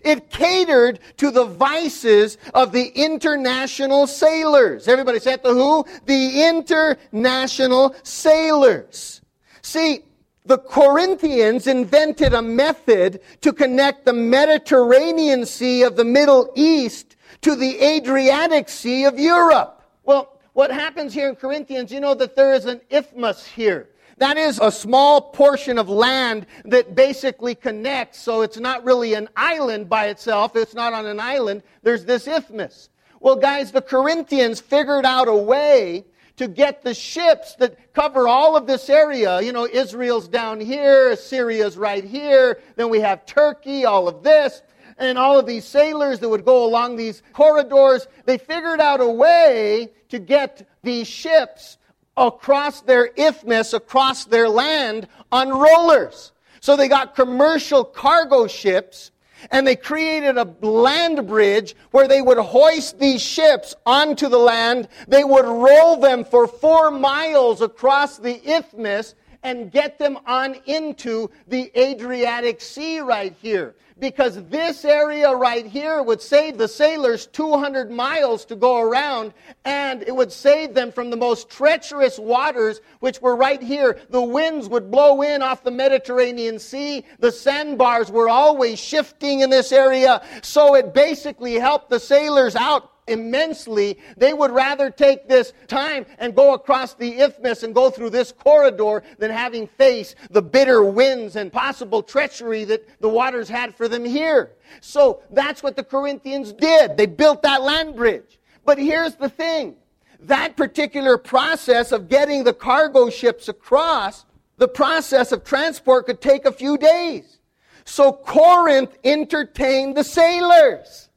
It 0.03 0.31
catered 0.31 0.99
to 1.19 1.31
the 1.31 1.45
vices 1.45 2.37
of 2.53 2.73
the 2.73 2.89
international 2.89 4.07
sailors. 4.07 4.89
Everybody 4.89 5.21
say 5.21 5.37
the 5.37 5.55
who? 5.55 5.85
The 6.07 6.49
international 6.49 7.95
sailors. 8.03 9.21
See, 9.63 10.05
the 10.47 10.59
Corinthians 10.59 11.67
invented 11.67 12.35
a 12.35 12.43
method 12.43 13.21
to 13.41 13.53
connect 13.53 14.05
the 14.05 14.13
Mediterranean 14.13 15.47
Sea 15.47 15.83
of 15.85 15.97
the 15.97 16.05
Middle 16.05 16.53
East 16.55 17.17
to 17.43 17.55
the 17.55 17.83
Adriatic 17.83 18.69
Sea 18.69 19.05
of 19.05 19.19
Europe. 19.19 19.83
Well, 20.05 20.39
what 20.53 20.71
happens 20.71 21.15
here 21.15 21.29
in 21.29 21.37
Corinthians, 21.37 21.91
you 21.91 22.01
know 22.01 22.15
that 22.15 22.37
there 22.37 22.53
is 22.53 22.67
an 22.67 22.81
isthmus 22.91 23.47
here. 23.47 23.89
That 24.19 24.37
is 24.37 24.61
a 24.63 24.71
small 24.71 25.21
portion 25.21 25.79
of 25.79 25.89
land 25.89 26.47
that 26.65 26.95
basically 26.95 27.55
connects, 27.55 28.21
so 28.21 28.43
it's 28.43 28.59
not 28.59 28.85
really 28.85 29.15
an 29.15 29.29
island 29.37 29.89
by 29.89 30.07
itself. 30.07 30.55
It's 30.57 30.75
not 30.75 30.93
on 30.93 31.07
an 31.07 31.21
island. 31.21 31.63
There's 31.83 32.05
this 32.05 32.29
isthmus. 32.29 32.91
Well, 33.21 33.37
guys, 33.37 33.73
the 33.73 33.83
Corinthians 33.83 34.61
figured 34.61 35.05
out 35.05 35.29
a 35.29 35.35
way 35.35 36.05
to 36.37 36.49
get 36.49 36.83
the 36.83 36.95
ships 36.95 37.55
that 37.57 37.93
cover 37.93 38.29
all 38.29 38.57
of 38.57 38.67
this 38.67 38.91
area. 38.91 39.41
You 39.41 39.53
know, 39.53 39.67
Israel's 39.67 40.29
down 40.29 40.61
here, 40.61 41.11
Assyria's 41.11 41.77
right 41.77 42.05
here, 42.05 42.61
then 42.77 42.91
we 42.91 43.01
have 43.01 43.25
Turkey, 43.25 43.85
all 43.85 44.09
of 44.09 44.23
this 44.23 44.63
and 44.99 45.19
all 45.19 45.39
of 45.39 45.47
these 45.47 45.65
sailors 45.65 46.21
that 46.21 46.29
would 46.29 46.45
go 46.45 46.65
along 46.65 46.97
these 46.97 47.23
corridors, 47.33 48.07
they 48.27 48.39
figured 48.39 48.81
out 48.81 49.01
a 49.01 49.09
way 49.09 49.91
to 50.09 50.19
get 50.19 50.69
these 50.83 51.09
ships 51.09 51.79
across 52.17 52.81
their 52.83 53.11
isthmus, 53.17 53.73
across 53.73 54.25
their 54.25 54.49
land 54.49 55.09
on 55.33 55.51
rollers. 55.51 56.33
So 56.61 56.77
they 56.77 56.89
got 56.89 57.15
commercial 57.15 57.85
cargo 57.85 58.47
ships 58.47 59.11
and 59.51 59.67
they 59.67 59.77
created 59.77 60.39
a 60.39 60.55
land 60.65 61.27
bridge 61.27 61.77
where 61.91 62.09
they 62.09 62.23
would 62.23 62.39
hoist 62.39 62.99
these 62.99 63.23
ships 63.23 63.75
onto 63.85 64.29
the 64.29 64.39
land. 64.39 64.89
They 65.09 65.25
would 65.25 65.45
roll 65.45 65.99
them 65.99 66.25
for 66.25 66.47
four 66.47 66.91
miles 66.91 67.61
across 67.61 68.19
the 68.19 68.41
isthmus 68.51 69.15
and 69.45 69.71
get 69.71 69.99
them 69.99 70.19
on 70.27 70.57
into 70.65 71.31
the 71.47 71.71
Adriatic 71.79 72.61
Sea 72.61 73.01
right 73.01 73.35
here. 73.41 73.77
Because 74.01 74.43
this 74.49 74.85
area 74.85 75.33
right 75.33 75.65
here 75.65 76.03
would 76.03 76.21
save 76.21 76.59
the 76.59 76.67
sailors 76.67 77.27
200 77.29 77.93
miles 77.93 78.45
to 78.47 78.57
go 78.57 78.81
around 78.81 79.33
and 79.65 80.03
it 80.03 80.17
would 80.17 80.33
save 80.33 80.75
them 80.75 80.91
from 80.91 81.11
the 81.11 81.17
most 81.17 81.49
treacherous 81.49 82.19
waters 82.19 82.81
which 82.99 83.23
were 83.23 83.37
right 83.37 83.63
here. 83.63 84.01
The 84.11 84.21
winds 84.21 84.69
would 84.69 84.91
blow 84.91 85.23
in 85.23 85.43
off 85.43 85.63
the 85.63 85.71
mediterranean 85.71 86.59
sea. 86.59 87.05
The 87.21 87.31
sandbars 87.31 88.11
were 88.11 88.29
always 88.29 88.81
shifting 88.81 89.41
in 89.41 89.51
this 89.51 89.71
area 89.71 90.25
so 90.43 90.75
it 90.75 90.93
basically 90.93 91.55
helped 91.55 91.89
the 91.89 92.01
sailors 92.01 92.57
out 92.57 92.94
immensely, 93.07 93.99
they 94.17 94.33
would 94.33 94.51
rather 94.51 94.91
take 94.91 95.29
this 95.29 95.53
time 95.69 96.07
and 96.19 96.35
go 96.35 96.55
across 96.55 96.95
the 96.95 97.21
isthmus 97.21 97.63
and 97.63 97.75
go 97.75 97.91
through 97.91 98.11
this 98.11 98.33
corridor 98.33 99.03
than 99.19 99.31
having 99.31 99.67
faced 99.67 100.17
the 100.31 100.43
bitter 100.43 100.83
winds 100.83 101.37
and 101.37 101.53
possible 101.53 102.03
treachery 102.03 102.65
that 102.65 102.89
the 103.01 103.09
waters 103.09 103.49
had 103.49 103.75
for 103.75 103.89
them 103.89 104.05
here. 104.05 104.53
So 104.81 105.23
that's 105.31 105.63
what 105.63 105.77
the 105.77 105.85
Corinthians 105.85 106.53
did. 106.53 106.97
They 106.97 107.07
built 107.07 107.43
that 107.43 107.63
land 107.63 107.97
bridge. 107.97 108.39
But 108.65 108.79
here's 108.79 109.15
the 109.17 109.29
thing. 109.29 109.77
That 110.21 110.57
particular 110.57 111.19
process 111.19 111.93
of 111.93 112.09
getting 112.09 112.45
the 112.45 112.55
cargo 112.55 113.11
ships 113.11 113.49
across, 113.49 114.25
the 114.57 114.69
process 114.69 115.33
of 115.33 115.45
transport 115.45 116.07
could 116.07 116.21
take 116.21 116.47
a 116.47 116.53
few 116.53 116.79
days. 116.79 117.39
So 117.85 118.13
Corinth 118.13 118.97
entertained 119.05 119.97
the 119.97 120.05
sailors 120.05 121.11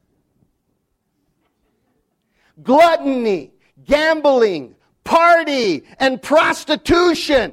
gluttony, 2.62 3.52
gambling, 3.84 4.74
party, 5.04 5.84
and 5.98 6.20
prostitution. 6.20 7.52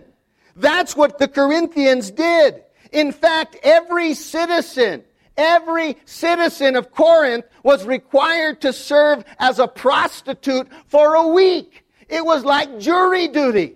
That's 0.56 0.96
what 0.96 1.18
the 1.18 1.28
Corinthians 1.28 2.12
did. 2.12 2.64
In 2.92 3.12
fact, 3.12 3.58
every 3.64 4.14
citizen, 4.14 5.04
every 5.38 5.98
citizen 6.06 6.76
of 6.76 6.92
Corinth 6.92 7.46
was 7.64 7.86
required 7.86 8.62
to 8.62 8.72
serve 8.72 9.26
as 9.40 9.60
a 9.60 9.68
prostitute 9.68 10.68
for 10.88 11.16
a 11.16 11.28
week. 11.28 11.86
It 12.08 12.26
was 12.26 12.46
like 12.46 12.80
jury 12.80 13.28
duty. 13.28 13.76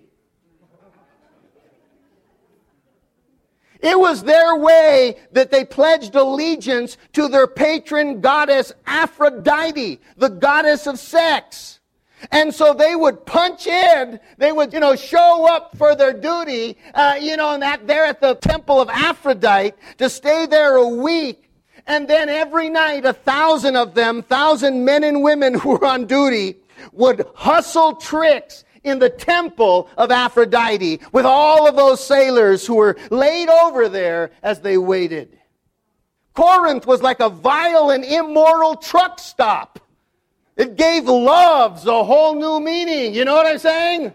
It 3.82 3.98
was 3.98 4.22
their 4.22 4.56
way 4.56 5.16
that 5.32 5.50
they 5.50 5.64
pledged 5.64 6.14
allegiance 6.14 6.96
to 7.14 7.28
their 7.28 7.46
patron 7.46 8.20
goddess 8.20 8.72
Aphrodite, 8.86 10.00
the 10.16 10.28
goddess 10.28 10.86
of 10.86 10.98
sex. 10.98 11.80
And 12.30 12.54
so 12.54 12.74
they 12.74 12.94
would 12.94 13.24
punch 13.24 13.66
in, 13.66 14.20
they 14.36 14.52
would, 14.52 14.74
you 14.74 14.80
know, 14.80 14.94
show 14.94 15.48
up 15.50 15.76
for 15.78 15.94
their 15.94 16.12
duty, 16.12 16.76
uh, 16.94 17.16
you 17.18 17.36
know, 17.36 17.54
and 17.54 17.62
that 17.62 17.86
there 17.86 18.04
at 18.04 18.20
the 18.20 18.34
temple 18.34 18.80
of 18.80 18.90
Aphrodite 18.90 19.74
to 19.96 20.10
stay 20.10 20.44
there 20.44 20.76
a 20.76 20.86
week. 20.86 21.50
And 21.86 22.06
then 22.06 22.28
every 22.28 22.68
night, 22.68 23.06
a 23.06 23.14
thousand 23.14 23.76
of 23.76 23.94
them, 23.94 24.22
thousand 24.22 24.84
men 24.84 25.02
and 25.02 25.22
women 25.22 25.54
who 25.58 25.70
were 25.70 25.84
on 25.86 26.06
duty, 26.06 26.56
would 26.92 27.26
hustle 27.34 27.94
tricks 27.94 28.64
in 28.84 28.98
the 28.98 29.10
temple 29.10 29.88
of 29.96 30.10
Aphrodite 30.10 31.00
with 31.12 31.26
all 31.26 31.68
of 31.68 31.76
those 31.76 32.04
sailors 32.04 32.66
who 32.66 32.76
were 32.76 32.96
laid 33.10 33.48
over 33.48 33.88
there 33.88 34.30
as 34.42 34.60
they 34.60 34.78
waited. 34.78 35.38
Corinth 36.34 36.86
was 36.86 37.02
like 37.02 37.20
a 37.20 37.28
vile 37.28 37.90
and 37.90 38.04
immoral 38.04 38.76
truck 38.76 39.18
stop. 39.18 39.78
It 40.56 40.76
gave 40.76 41.04
loves 41.04 41.86
a 41.86 42.04
whole 42.04 42.34
new 42.34 42.60
meaning. 42.60 43.14
You 43.14 43.24
know 43.24 43.34
what 43.34 43.46
I'm 43.46 43.58
saying? 43.58 44.14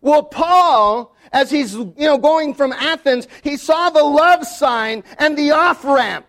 Well, 0.00 0.22
Paul, 0.22 1.16
as 1.32 1.50
he's, 1.50 1.74
you 1.74 1.94
know, 1.98 2.18
going 2.18 2.54
from 2.54 2.72
Athens, 2.72 3.26
he 3.42 3.56
saw 3.56 3.90
the 3.90 4.02
love 4.02 4.46
sign 4.46 5.02
and 5.18 5.36
the 5.36 5.52
off 5.52 5.84
ramp. 5.84 6.26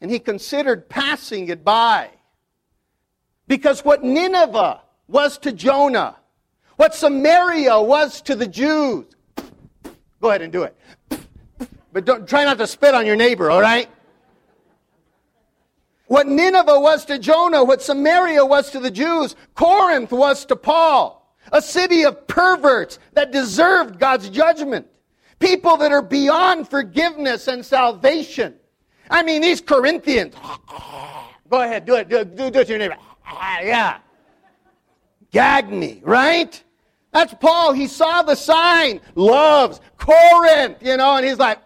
And 0.00 0.10
he 0.10 0.18
considered 0.18 0.88
passing 0.88 1.48
it 1.48 1.64
by. 1.64 2.10
Because 3.46 3.84
what 3.84 4.04
Nineveh 4.04 4.80
was 5.08 5.38
to 5.38 5.52
Jonah, 5.52 6.16
what 6.76 6.94
Samaria 6.94 7.80
was 7.80 8.22
to 8.22 8.36
the 8.36 8.46
Jews. 8.46 9.06
Go 10.20 10.28
ahead 10.28 10.42
and 10.42 10.52
do 10.52 10.62
it. 10.62 10.76
But 11.92 12.04
don't, 12.04 12.28
try 12.28 12.44
not 12.44 12.58
to 12.58 12.66
spit 12.66 12.94
on 12.94 13.06
your 13.06 13.16
neighbor, 13.16 13.50
all 13.50 13.60
right? 13.60 13.88
What 16.06 16.26
Nineveh 16.26 16.80
was 16.80 17.04
to 17.06 17.18
Jonah, 17.18 17.64
what 17.64 17.82
Samaria 17.82 18.44
was 18.44 18.70
to 18.70 18.80
the 18.80 18.90
Jews, 18.90 19.36
Corinth 19.54 20.12
was 20.12 20.44
to 20.46 20.56
Paul. 20.56 21.36
A 21.52 21.62
city 21.62 22.04
of 22.04 22.26
perverts 22.26 22.98
that 23.14 23.32
deserved 23.32 23.98
God's 23.98 24.28
judgment. 24.28 24.86
People 25.38 25.76
that 25.78 25.92
are 25.92 26.02
beyond 26.02 26.68
forgiveness 26.68 27.48
and 27.48 27.64
salvation. 27.64 28.54
I 29.10 29.22
mean, 29.22 29.40
these 29.40 29.60
Corinthians. 29.60 30.34
Go 31.50 31.62
ahead, 31.62 31.86
do 31.86 31.94
it. 31.94 32.08
Do, 32.08 32.24
do, 32.24 32.50
do 32.50 32.60
it 32.60 32.64
to 32.64 32.70
your 32.70 32.78
neighbor. 32.78 32.96
Yeah. 33.62 33.98
Gag 35.30 35.70
me, 35.70 36.00
right? 36.04 36.62
That's 37.12 37.34
Paul. 37.34 37.72
He 37.72 37.86
saw 37.86 38.22
the 38.22 38.34
sign, 38.34 39.00
loves 39.14 39.80
Corinth, 39.96 40.78
you 40.82 40.96
know, 40.96 41.16
and 41.16 41.26
he's 41.26 41.38
like, 41.38 41.58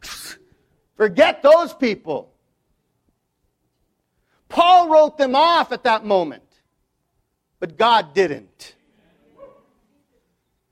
forget 0.96 1.42
those 1.42 1.72
people. 1.74 2.32
Paul 4.48 4.88
wrote 4.88 5.18
them 5.18 5.34
off 5.34 5.72
at 5.72 5.84
that 5.84 6.04
moment, 6.04 6.44
but 7.58 7.76
God 7.76 8.14
didn't. 8.14 8.76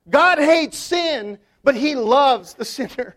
God 0.09 0.39
hates 0.39 0.77
sin, 0.77 1.39
but 1.65 1.75
he 1.75 1.95
loves 1.95 2.55
the 2.55 2.65
sinner. 2.65 3.17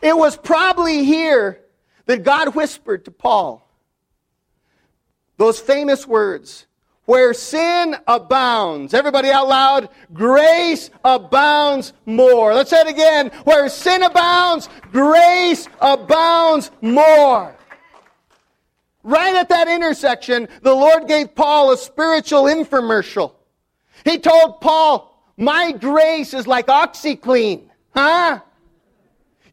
It 0.00 0.16
was 0.16 0.36
probably 0.36 1.04
here 1.04 1.60
that 2.04 2.22
God 2.22 2.54
whispered 2.54 3.06
to 3.06 3.10
Paul 3.10 3.63
those 5.36 5.58
famous 5.58 6.06
words 6.06 6.66
where 7.06 7.34
sin 7.34 7.96
abounds. 8.06 8.94
Everybody 8.94 9.30
out 9.30 9.48
loud. 9.48 9.88
Grace 10.12 10.90
abounds 11.04 11.92
more. 12.06 12.54
Let's 12.54 12.70
say 12.70 12.80
it 12.80 12.88
again. 12.88 13.28
Where 13.44 13.68
sin 13.68 14.02
abounds, 14.02 14.68
grace 14.90 15.68
abounds 15.80 16.70
more. 16.80 17.54
Right 19.02 19.34
at 19.34 19.50
that 19.50 19.68
intersection, 19.68 20.48
the 20.62 20.72
Lord 20.72 21.06
gave 21.06 21.34
Paul 21.34 21.72
a 21.72 21.76
spiritual 21.76 22.44
infomercial. 22.44 23.32
He 24.04 24.18
told 24.18 24.62
Paul, 24.62 25.10
my 25.36 25.72
grace 25.72 26.32
is 26.32 26.46
like 26.46 26.68
OxiClean. 26.68 27.64
Huh? 27.94 28.40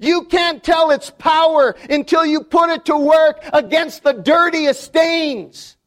You 0.02 0.24
can't 0.24 0.64
tell 0.64 0.90
its 0.90 1.12
power 1.12 1.76
until 1.90 2.26
you 2.26 2.42
put 2.42 2.72
it 2.72 2.86
to 2.86 2.98
work 2.98 3.46
against 3.54 4.04
the 4.04 4.14
dirtiest 4.14 4.84
stains. 4.84 5.78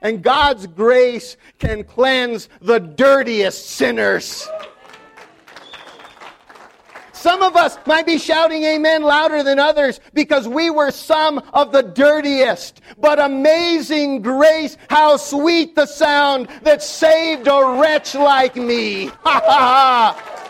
And 0.00 0.22
God's 0.22 0.66
grace 0.66 1.36
can 1.58 1.84
cleanse 1.84 2.48
the 2.62 2.78
dirtiest 2.80 3.70
sinners. 3.70 4.48
Some 7.12 7.42
of 7.42 7.54
us 7.54 7.78
might 7.86 8.06
be 8.06 8.18
shouting 8.18 8.64
amen 8.64 9.02
louder 9.02 9.44
than 9.44 9.58
others 9.58 10.00
because 10.12 10.48
we 10.48 10.70
were 10.70 10.90
some 10.90 11.38
of 11.52 11.72
the 11.72 11.82
dirtiest. 11.82 12.80
But 12.98 13.20
amazing 13.20 14.22
grace, 14.22 14.78
how 14.88 15.18
sweet 15.18 15.76
the 15.76 15.86
sound 15.86 16.48
that 16.62 16.82
saved 16.82 17.46
a 17.46 17.78
wretch 17.78 18.14
like 18.14 18.56
me. 18.56 19.10
Ha 19.22 19.40
ha 19.44 20.14
ha. 20.14 20.41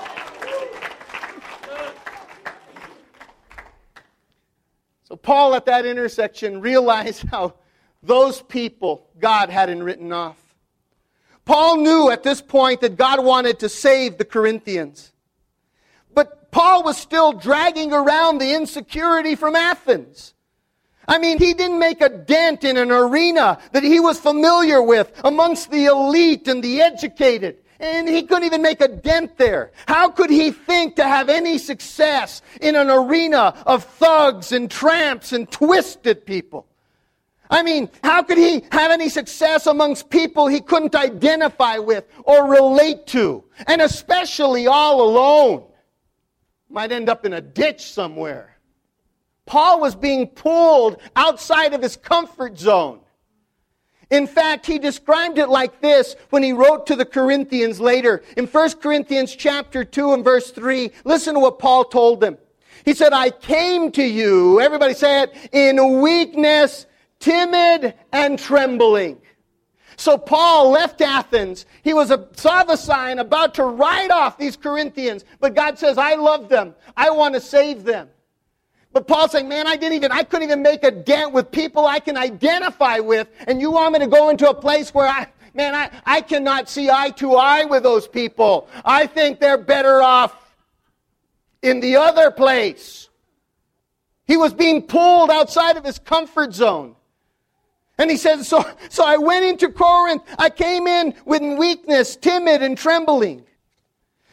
So 5.13 5.17
Paul 5.17 5.55
at 5.55 5.67
that 5.67 5.85
intersection 5.85 6.63
realized 6.63 7.29
how 7.31 7.57
those 8.03 8.41
people 8.41 9.11
God 9.19 9.51
hadn't 9.51 9.83
written 9.83 10.11
off. 10.11 10.39
Paul 11.45 11.77
knew 11.83 12.09
at 12.09 12.23
this 12.23 12.41
point 12.41 12.81
that 12.81 12.97
God 12.97 13.23
wanted 13.23 13.59
to 13.59 13.69
save 13.69 14.17
the 14.17 14.25
Corinthians. 14.25 15.13
But 16.15 16.51
Paul 16.51 16.83
was 16.83 16.97
still 16.97 17.35
dragging 17.35 17.93
around 17.93 18.39
the 18.39 18.55
insecurity 18.55 19.35
from 19.35 19.55
Athens. 19.55 20.33
I 21.07 21.19
mean, 21.19 21.39
he 21.39 21.53
didn't 21.53 21.79
make 21.79 22.01
a 22.01 22.09
dent 22.09 22.65
in 22.65 22.79
an 22.79 22.91
arena 22.91 23.59
that 23.73 23.83
he 23.83 24.01
was 24.01 24.19
familiar 24.19 24.83
with 24.83 25.13
amongst 25.25 25.71
the 25.71 25.85
elite 25.85 26.49
and 26.49 26.65
the 26.65 26.81
educated. 26.81 27.59
And 27.83 28.09
he 28.09 28.23
couldn't 28.23 28.45
even 28.45 28.63
make 28.63 28.81
a 28.81 28.87
dent 28.87 29.37
there. 29.37 29.73
How 29.87 30.09
could 30.09 30.31
he 30.31 30.53
think 30.53 30.95
to 30.97 31.05
have 31.05 31.29
any 31.29 31.59
success 31.59 32.41
in 32.61 32.77
an 32.77 32.89
arena 32.89 33.61
of 33.67 33.83
thugs 33.83 34.53
and 34.53 34.71
tramps 34.71 35.33
and 35.33 35.51
twisted 35.51 36.25
people? 36.25 36.69
I 37.51 37.65
mean, 37.65 37.91
how 38.05 38.23
could 38.23 38.39
he 38.39 38.65
have 38.71 38.93
any 38.93 39.09
success 39.09 39.67
amongst 39.67 40.11
people 40.11 40.47
he 40.47 40.61
couldn't 40.61 40.95
identify 40.95 41.79
with 41.79 42.05
or 42.23 42.49
relate 42.49 43.09
to? 43.09 43.43
And 43.67 43.83
especially 43.83 44.69
all 44.69 45.03
alone. 45.03 45.65
Might 46.71 46.93
end 46.93 47.09
up 47.09 47.27
in 47.27 47.33
a 47.33 47.41
ditch 47.41 47.83
somewhere. 47.83 48.57
Paul 49.45 49.81
was 49.81 49.97
being 49.97 50.29
pulled 50.29 51.03
outside 51.17 51.75
of 51.75 51.83
his 51.83 51.97
comfort 51.97 52.59
zone. 52.59 53.02
In 54.13 54.27
fact, 54.27 54.67
he 54.67 54.79
described 54.79 55.39
it 55.39 55.49
like 55.49 55.81
this 55.81 56.17
when 56.29 56.43
he 56.43 56.53
wrote 56.53 56.87
to 56.87 56.97
the 56.97 57.05
Corinthians 57.05 57.81
later. 57.81 58.23
In 58.37 58.47
1 58.47 58.73
Corinthians 58.73 59.35
chapter 59.35 59.85
2 59.85 60.13
and 60.13 60.23
verse 60.23 60.51
3, 60.51 60.91
listen 61.05 61.33
to 61.33 61.41
what 61.41 61.59
Paul 61.59 61.85
told 61.85 62.21
them. 62.21 62.37
He 62.85 62.93
said, 62.93 63.15
I 63.15 63.31
came 63.31 63.91
to 63.93 64.03
you, 64.03 64.61
everybody 64.61 64.93
say 64.93 65.23
it, 65.23 65.35
in 65.53 66.03
weakness 66.03 66.85
timid 67.21 67.95
and 68.13 68.39
trembling. 68.39 69.19
So 69.97 70.19
Paul 70.19 70.71
left 70.71 71.01
Athens. 71.01 71.65
He 71.83 71.95
was 71.95 72.11
a, 72.11 72.29
saw 72.37 72.65
the 72.65 72.77
sign 72.77 73.19
about 73.19 73.55
to 73.55 73.65
write 73.65 74.11
off 74.11 74.37
these 74.37 74.57
Corinthians, 74.57 75.25
but 75.41 75.55
God 75.55 75.79
says, 75.79 75.97
I 75.97 76.17
love 76.17 76.51
them. 76.51 76.75
I 76.99 77.09
want 77.11 77.35
to 77.35 77.41
save 77.41 77.85
them. 77.85 78.11
But 78.93 79.07
Paul's 79.07 79.33
saying, 79.33 79.49
man, 79.49 79.67
I 79.67 79.77
didn't 79.77 79.95
even, 79.95 80.13
I 80.13 80.23
couldn't 80.23 80.49
even 80.49 80.63
make 80.63 80.85
a 80.85 80.91
dent 80.91 81.33
with 81.33 81.51
people 81.51 81.87
I 81.87 81.99
can 81.99 82.17
identify 82.17 82.99
with, 82.99 83.29
and 83.47 83.61
you 83.61 83.71
want 83.71 83.95
me 83.95 84.01
to 84.01 84.07
go 84.07 84.29
into 84.29 84.49
a 84.49 84.55
place 84.55 84.93
where 84.93 85.09
I, 85.09 85.27
man, 85.55 85.75
I, 85.75 85.91
I 86.05 86.21
cannot 86.21 86.69
see 86.69 86.91
eye 86.91 87.11
to 87.17 87.37
eye 87.37 87.65
with 87.65 87.83
those 87.83 88.07
people. 88.07 88.69
I 88.85 89.07
think 89.07 89.41
they're 89.41 89.59
better 89.59 90.03
off 90.03 90.55
in 91.63 91.81
the 91.81 91.97
other 91.97 92.31
place. 92.31 93.09
He 94.27 94.37
was 94.37 94.53
being 94.53 94.83
pulled 94.83 95.31
outside 95.31 95.77
of 95.77 95.85
his 95.85 95.99
comfort 95.99 96.55
zone. 96.55 96.97
And 97.99 98.11
he 98.11 98.17
says, 98.17 98.49
so, 98.49 98.65
so 98.89 99.05
I 99.07 99.17
went 99.17 99.45
into 99.45 99.69
Corinth. 99.69 100.23
I 100.39 100.51
came 100.51 100.87
in 100.87 101.15
with 101.25 101.43
weakness, 101.59 102.17
timid 102.17 102.63
and 102.63 102.77
trembling. 102.77 103.45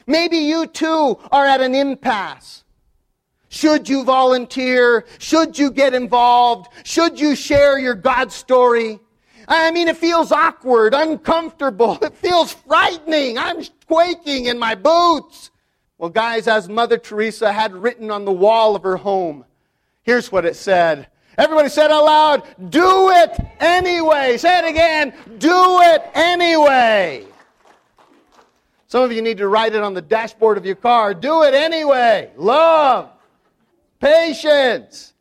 Maybe 0.07 0.37
you 0.37 0.65
too 0.67 1.19
are 1.31 1.45
at 1.45 1.61
an 1.61 1.75
impasse. 1.75 2.63
Should 3.49 3.89
you 3.89 4.03
volunteer? 4.03 5.05
Should 5.17 5.57
you 5.57 5.71
get 5.71 5.93
involved? 5.93 6.69
Should 6.83 7.19
you 7.19 7.35
share 7.35 7.79
your 7.79 7.95
God 7.95 8.31
story? 8.31 8.99
I 9.47 9.71
mean, 9.71 9.87
it 9.87 9.97
feels 9.97 10.31
awkward, 10.31 10.93
uncomfortable. 10.93 11.97
It 12.03 12.15
feels 12.15 12.53
frightening. 12.53 13.37
I'm 13.39 13.63
quaking 13.87 14.45
in 14.45 14.59
my 14.59 14.75
boots. 14.75 15.49
Well, 15.97 16.11
guys, 16.11 16.47
as 16.47 16.69
Mother 16.69 16.97
Teresa 16.97 17.51
had 17.51 17.73
written 17.73 18.11
on 18.11 18.23
the 18.23 18.31
wall 18.31 18.75
of 18.75 18.83
her 18.83 18.95
home, 18.95 19.43
here's 20.03 20.31
what 20.31 20.45
it 20.45 20.55
said 20.55 21.07
Everybody 21.37 21.69
said 21.69 21.89
out 21.89 22.03
loud, 22.03 22.43
do 22.69 23.11
it 23.11 23.31
anyway. 23.61 24.37
Say 24.37 24.59
it 24.59 24.65
again, 24.65 25.13
do 25.37 25.79
it 25.81 26.03
anyway. 26.13 27.25
Some 28.87 29.03
of 29.03 29.11
you 29.13 29.21
need 29.21 29.37
to 29.37 29.47
write 29.47 29.73
it 29.73 29.81
on 29.81 29.93
the 29.93 30.01
dashboard 30.01 30.57
of 30.57 30.65
your 30.65 30.75
car. 30.75 31.13
Do 31.13 31.43
it 31.43 31.53
anyway. 31.53 32.31
Love. 32.35 33.09
Patience. 33.99 35.13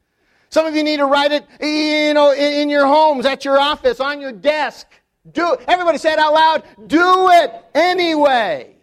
Some 0.51 0.67
of 0.67 0.75
you 0.75 0.83
need 0.83 0.97
to 0.99 1.07
write 1.07 1.33
it, 1.33 1.45
you 1.61 2.15
know, 2.15 2.33
in 2.33 2.71
your 2.71 2.87
homes, 2.87 3.27
at 3.27 3.45
your 3.45 3.59
office, 3.61 4.01
on 4.01 4.21
your 4.21 4.33
desk. 4.33 4.87
Do 5.31 5.57
everybody 5.67 5.99
say 5.99 6.13
it 6.13 6.19
out 6.19 6.33
loud. 6.33 6.63
Do 6.87 7.29
it 7.31 7.53
anyway. 7.75 8.77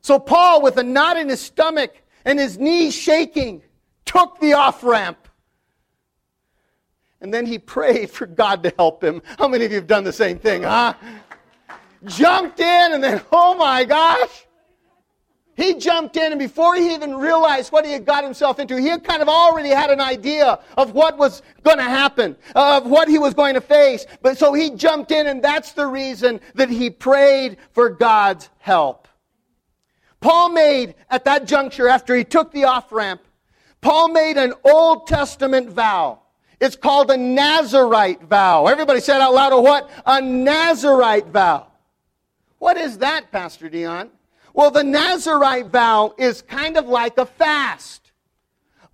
So 0.00 0.18
Paul, 0.18 0.62
with 0.62 0.76
a 0.78 0.82
knot 0.82 1.16
in 1.16 1.28
his 1.28 1.40
stomach 1.40 2.02
and 2.24 2.38
his 2.38 2.58
knees 2.58 2.94
shaking, 2.94 3.62
took 4.04 4.40
the 4.40 4.54
off 4.54 4.82
ramp. 4.82 5.28
And 7.20 7.32
then 7.32 7.46
he 7.46 7.58
prayed 7.58 8.10
for 8.10 8.26
God 8.26 8.62
to 8.64 8.72
help 8.76 9.02
him. 9.02 9.22
How 9.38 9.48
many 9.48 9.64
of 9.64 9.70
you 9.70 9.76
have 9.78 9.86
done 9.86 10.04
the 10.04 10.12
same 10.12 10.38
thing, 10.38 10.62
huh? 10.62 10.94
Jumped 12.04 12.60
in 12.60 12.92
and 12.92 13.02
then, 13.02 13.22
oh 13.32 13.54
my 13.54 13.84
gosh. 13.84 14.45
He 15.56 15.74
jumped 15.74 16.18
in, 16.18 16.32
and 16.32 16.38
before 16.38 16.74
he 16.74 16.92
even 16.94 17.16
realized 17.16 17.72
what 17.72 17.86
he 17.86 17.92
had 17.92 18.04
got 18.04 18.22
himself 18.22 18.58
into, 18.58 18.78
he 18.78 18.88
had 18.88 19.02
kind 19.02 19.22
of 19.22 19.28
already 19.28 19.70
had 19.70 19.90
an 19.90 20.02
idea 20.02 20.58
of 20.76 20.92
what 20.92 21.16
was 21.16 21.40
going 21.62 21.78
to 21.78 21.82
happen, 21.82 22.36
uh, 22.54 22.76
of 22.82 22.90
what 22.90 23.08
he 23.08 23.18
was 23.18 23.32
going 23.32 23.54
to 23.54 23.62
face. 23.62 24.04
But 24.20 24.36
so 24.36 24.52
he 24.52 24.70
jumped 24.70 25.12
in, 25.12 25.26
and 25.26 25.42
that's 25.42 25.72
the 25.72 25.86
reason 25.86 26.40
that 26.56 26.68
he 26.68 26.90
prayed 26.90 27.56
for 27.72 27.88
God's 27.88 28.50
help. 28.58 29.08
Paul 30.20 30.50
made, 30.50 30.94
at 31.08 31.24
that 31.24 31.46
juncture, 31.46 31.88
after 31.88 32.14
he 32.14 32.24
took 32.24 32.52
the 32.52 32.64
off 32.64 32.92
ramp, 32.92 33.22
Paul 33.80 34.08
made 34.08 34.36
an 34.36 34.52
Old 34.62 35.06
Testament 35.06 35.70
vow. 35.70 36.20
It's 36.60 36.76
called 36.76 37.10
a 37.10 37.16
Nazarite 37.16 38.24
vow. 38.24 38.66
Everybody 38.66 39.00
said 39.00 39.22
out 39.22 39.32
loud, 39.32 39.54
a 39.54 39.60
what? 39.60 39.88
A 40.04 40.20
Nazarite 40.20 41.28
vow. 41.28 41.68
What 42.58 42.76
is 42.76 42.98
that, 42.98 43.30
Pastor 43.32 43.70
Dion? 43.70 44.10
Well, 44.56 44.70
the 44.70 44.82
Nazarite 44.82 45.66
vow 45.66 46.14
is 46.16 46.40
kind 46.40 46.78
of 46.78 46.86
like 46.86 47.18
a 47.18 47.26
fast, 47.26 48.10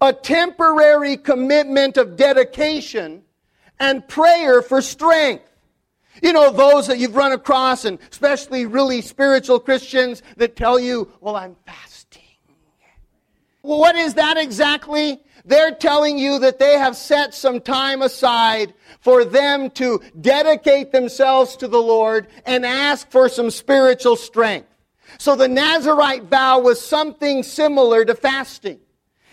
a 0.01 0.13
temporary 0.13 1.17
commitment 1.17 1.97
of 1.97 2.17
dedication 2.17 3.23
and 3.79 4.07
prayer 4.09 4.61
for 4.61 4.83
strength. 4.83 5.45
You 6.21 6.33
know, 6.33 6.51
those 6.51 6.89
that 6.89 6.99
you've 6.99 7.15
run 7.15 7.31
across, 7.31 7.85
and 7.85 8.01
especially 8.11 8.67
really 8.67 9.03
spiritual 9.03 9.61
Christians 9.61 10.25
that 10.37 10.57
tell 10.57 10.81
you, 10.81 11.13
well, 11.21 11.37
I'm 11.37 11.55
fasting. 11.65 12.23
Well, 13.63 13.79
what 13.79 13.95
is 13.95 14.15
that 14.15 14.37
exactly? 14.37 15.21
They're 15.45 15.71
telling 15.77 16.19
you 16.19 16.41
that 16.41 16.59
they 16.59 16.77
have 16.77 16.97
set 16.97 17.35
some 17.35 17.61
time 17.61 18.03
aside 18.03 18.75
for 18.99 19.25
them 19.25 19.71
to 19.71 20.03
dedicate 20.21 20.91
themselves 20.91 21.55
to 21.59 21.69
the 21.69 21.81
Lord 21.81 22.27
and 22.47 22.67
ask 22.67 23.09
for 23.13 23.29
some 23.29 23.51
spiritual 23.51 24.17
strength. 24.17 24.72
So 25.23 25.37
the 25.37 25.47
Nazarite 25.47 26.25
vow 26.25 26.59
was 26.59 26.85
something 26.85 27.45
similar 27.45 28.05
to 28.05 28.13
fasting. 28.13 28.81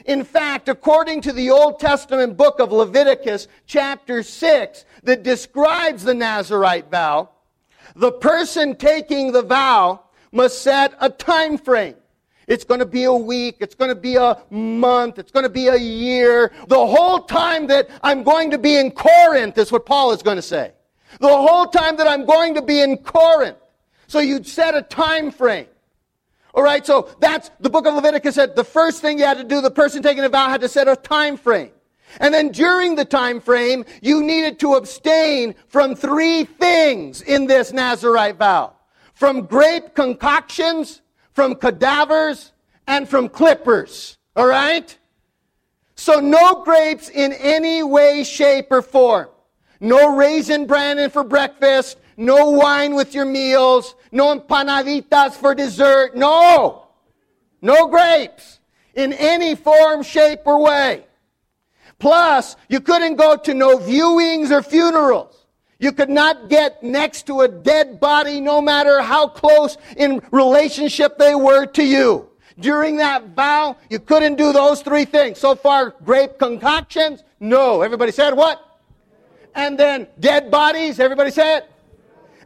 In 0.06 0.24
fact, 0.24 0.70
according 0.70 1.22
to 1.22 1.34
the 1.34 1.50
Old 1.50 1.80
Testament 1.80 2.38
book 2.38 2.60
of 2.60 2.72
Leviticus, 2.72 3.48
chapter 3.66 4.22
6, 4.22 4.86
that 5.02 5.24
describes 5.24 6.04
the 6.04 6.14
Nazarite 6.14 6.92
vow, 6.92 7.32
the 7.96 8.12
person 8.12 8.76
taking 8.76 9.32
the 9.32 9.42
vow 9.42 10.02
must 10.32 10.62
set 10.62 10.94
a 11.02 11.10
time 11.10 11.58
frame. 11.58 11.96
It's 12.46 12.66
going 12.66 12.82
to 12.82 12.86
be 12.86 13.06
a 13.06 13.14
week. 13.14 13.56
It's 13.60 13.74
going 13.74 13.90
to 13.90 14.00
be 14.00 14.16
a 14.16 14.44
month. 14.52 15.18
It's 15.18 15.32
going 15.32 15.46
to 15.46 15.50
be 15.50 15.70
a 15.70 15.76
year. 15.76 16.52
The 16.68 16.86
whole 16.86 17.22
time 17.22 17.66
that 17.66 17.90
I'm 18.04 18.22
going 18.22 18.52
to 18.52 18.60
be 18.60 18.76
in 18.76 18.92
Corinth 18.92 19.58
is 19.58 19.72
what 19.72 19.88
Paul 19.88 20.12
is 20.12 20.22
going 20.22 20.38
to 20.38 20.44
say. 20.44 20.72
The 21.20 21.28
whole 21.28 21.66
time 21.66 21.98
that 21.98 22.06
I'm 22.08 22.28
going 22.28 22.54
to 22.54 22.62
be 22.62 22.80
in 22.80 22.98
Corinth. 22.98 23.58
So 24.06 24.20
you'd 24.20 24.46
set 24.46 24.76
a 24.76 24.84
time 24.84 25.32
frame. 25.32 25.66
All 26.54 26.64
right, 26.64 26.86
so 26.86 27.10
that's 27.20 27.52
the 27.60 27.70
book 27.70 27.86
of 27.86 27.94
Leviticus 27.94 28.36
said 28.36 28.56
the 28.56 28.64
first 28.64 29.02
thing 29.02 29.20
you 29.20 29.26
had 29.26 29.38
to 29.38 29.44
do, 29.44 29.62
the 29.62 29.72
person 29.72 30.02
taking 30.02 30.24
a 30.24 30.30
vow 30.30 30.50
had 30.50 30.62
to 30.62 30.70
set 30.70 30.88
a 30.88 30.96
time 30.96 31.38
frame. 31.38 31.72
And 32.20 32.34
then 32.34 32.50
during 32.50 32.96
the 32.96 33.06
time 33.06 33.40
frame, 33.40 33.86
you 34.02 34.24
needed 34.24 34.60
to 34.60 34.74
abstain 34.74 35.54
from 35.68 35.96
three 35.96 36.44
things 36.44 37.22
in 37.22 37.46
this 37.46 37.72
Nazarite 37.72 38.38
vow. 38.38 38.74
From 39.14 39.46
grape 39.46 39.94
concoctions, 39.94 41.02
from 41.34 41.54
cadavers, 41.56 42.52
and 42.88 43.08
from 43.08 43.30
clippers. 43.30 44.18
All 44.36 44.48
right? 44.48 44.98
So 45.96 46.20
no 46.20 46.64
grapes 46.64 47.10
in 47.10 47.34
any 47.34 47.84
way, 47.84 48.24
shape, 48.24 48.68
or 48.72 48.82
form. 48.82 49.28
No 49.80 50.16
raisin 50.16 50.66
bran 50.66 51.10
for 51.10 51.24
breakfast. 51.24 52.00
No 52.20 52.50
wine 52.50 52.96
with 52.96 53.16
your 53.16 53.24
meals. 53.24 53.96
No 54.12 54.38
empanaditas 54.38 55.32
for 55.32 55.56
dessert. 55.56 56.18
No. 56.18 56.88
No 57.62 57.88
grapes 57.88 58.60
in 58.94 59.14
any 59.14 59.56
form, 59.56 60.04
shape, 60.04 60.42
or 60.44 60.62
way. 60.62 61.06
Plus, 61.98 62.58
you 62.68 62.82
couldn't 62.82 63.16
go 63.16 63.38
to 63.38 63.54
no 63.54 63.78
viewings 63.78 64.52
or 64.52 64.62
funerals. 64.62 65.46
You 65.80 65.94
could 65.94 66.10
not 66.10 66.50
get 66.50 66.84
next 66.84 67.26
to 67.28 67.40
a 67.40 67.48
dead 67.48 68.02
body 68.02 68.42
no 68.42 68.60
matter 68.60 69.02
how 69.02 69.30
close 69.30 69.78
in 69.96 70.22
relationship 70.32 71.18
they 71.18 71.36
were 71.36 71.68
to 71.68 71.84
you. 71.84 72.30
During 72.60 72.98
that 72.98 73.30
vow, 73.30 73.78
you 73.90 74.00
couldn't 74.00 74.36
do 74.36 74.52
those 74.52 74.82
three 74.82 75.06
things. 75.06 75.40
So 75.40 75.56
far, 75.56 75.96
grape 76.04 76.38
concoctions? 76.38 77.24
No. 77.40 77.82
Everybody 77.82 78.12
said 78.12 78.34
what? 78.34 78.62
And 79.56 79.80
then 79.80 80.08
dead 80.20 80.52
bodies? 80.52 81.00
Everybody 81.00 81.32
said? 81.32 81.64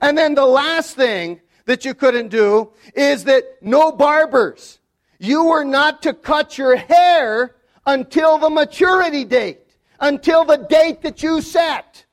And 0.04 0.18
then 0.18 0.36
the 0.36 0.46
last 0.46 0.98
thing 0.98 1.40
that 1.64 1.86
you 1.86 1.94
couldn't 1.94 2.28
do 2.28 2.74
is 2.94 3.24
that 3.24 3.46
no 3.62 3.90
barbers. 3.90 4.80
You 5.18 5.46
were 5.46 5.64
not 5.64 6.02
to 6.02 6.14
cut 6.14 6.58
your 6.58 6.76
hair 6.76 7.56
until 7.86 8.38
the 8.38 8.50
maturity 8.50 9.24
date, 9.24 9.62
until 10.02 10.44
the 10.44 10.58
date 10.58 11.04
that 11.04 11.24
you 11.24 11.40
set. 11.40 12.04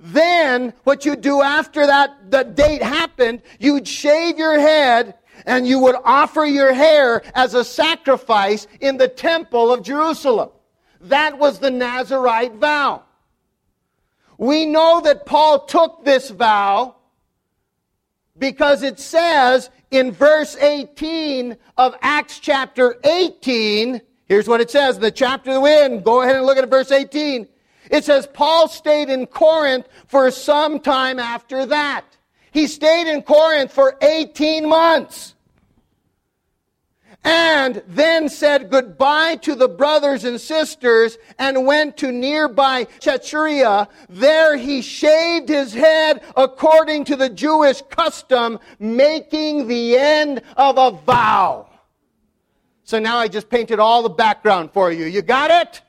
Then, 0.00 0.74
what 0.82 1.04
you 1.04 1.14
do 1.14 1.40
after 1.40 1.86
that, 1.86 2.28
the 2.28 2.42
date 2.42 2.82
happened, 2.82 3.42
you'd 3.60 3.86
shave 3.86 4.36
your 4.36 4.58
head 4.58 5.14
and 5.46 5.64
you 5.64 5.78
would 5.78 5.96
offer 6.04 6.44
your 6.44 6.74
hair 6.74 7.22
as 7.36 7.54
a 7.54 7.64
sacrifice 7.64 8.66
in 8.80 8.96
the 8.96 9.06
temple 9.06 9.72
of 9.72 9.84
Jerusalem. 9.84 10.50
That 11.02 11.38
was 11.38 11.60
the 11.60 11.70
Nazarite 11.70 12.56
vow. 12.56 13.04
We 14.38 14.66
know 14.66 15.00
that 15.02 15.24
Paul 15.24 15.66
took 15.66 16.04
this 16.04 16.30
vow 16.30 16.96
because 18.38 18.82
it 18.82 18.98
says 18.98 19.70
in 19.90 20.12
verse 20.12 20.56
18 20.56 21.56
of 21.76 21.94
Acts 22.02 22.38
chapter 22.38 22.96
18, 23.04 24.00
here's 24.26 24.48
what 24.48 24.60
it 24.60 24.70
says, 24.70 24.98
the 24.98 25.10
chapter 25.10 25.60
we're 25.60 25.86
in, 25.86 26.02
go 26.02 26.22
ahead 26.22 26.36
and 26.36 26.46
look 26.46 26.58
at 26.58 26.68
verse 26.68 26.92
18. 26.92 27.48
It 27.90 28.04
says 28.04 28.26
Paul 28.26 28.68
stayed 28.68 29.08
in 29.08 29.26
Corinth 29.26 29.88
for 30.06 30.30
some 30.30 30.80
time 30.80 31.18
after 31.18 31.66
that. 31.66 32.04
He 32.50 32.66
stayed 32.66 33.10
in 33.10 33.22
Corinth 33.22 33.72
for 33.72 33.96
18 34.02 34.68
months. 34.68 35.34
And 37.28 37.82
then 37.86 38.30
said 38.30 38.70
goodbye 38.70 39.36
to 39.42 39.54
the 39.54 39.68
brothers 39.68 40.24
and 40.24 40.40
sisters 40.40 41.18
and 41.38 41.66
went 41.66 41.98
to 41.98 42.10
nearby 42.10 42.84
Caesarea. 43.00 43.86
There 44.08 44.56
he 44.56 44.80
shaved 44.80 45.50
his 45.50 45.74
head 45.74 46.22
according 46.38 47.04
to 47.04 47.16
the 47.16 47.28
Jewish 47.28 47.82
custom, 47.90 48.58
making 48.78 49.68
the 49.68 49.98
end 49.98 50.40
of 50.56 50.78
a 50.78 50.92
vow. 50.92 51.68
So 52.84 52.98
now 52.98 53.18
I 53.18 53.28
just 53.28 53.50
painted 53.50 53.78
all 53.78 54.02
the 54.02 54.08
background 54.08 54.70
for 54.72 54.90
you. 54.90 55.04
You 55.04 55.20
got 55.20 55.50
it? 55.50 55.82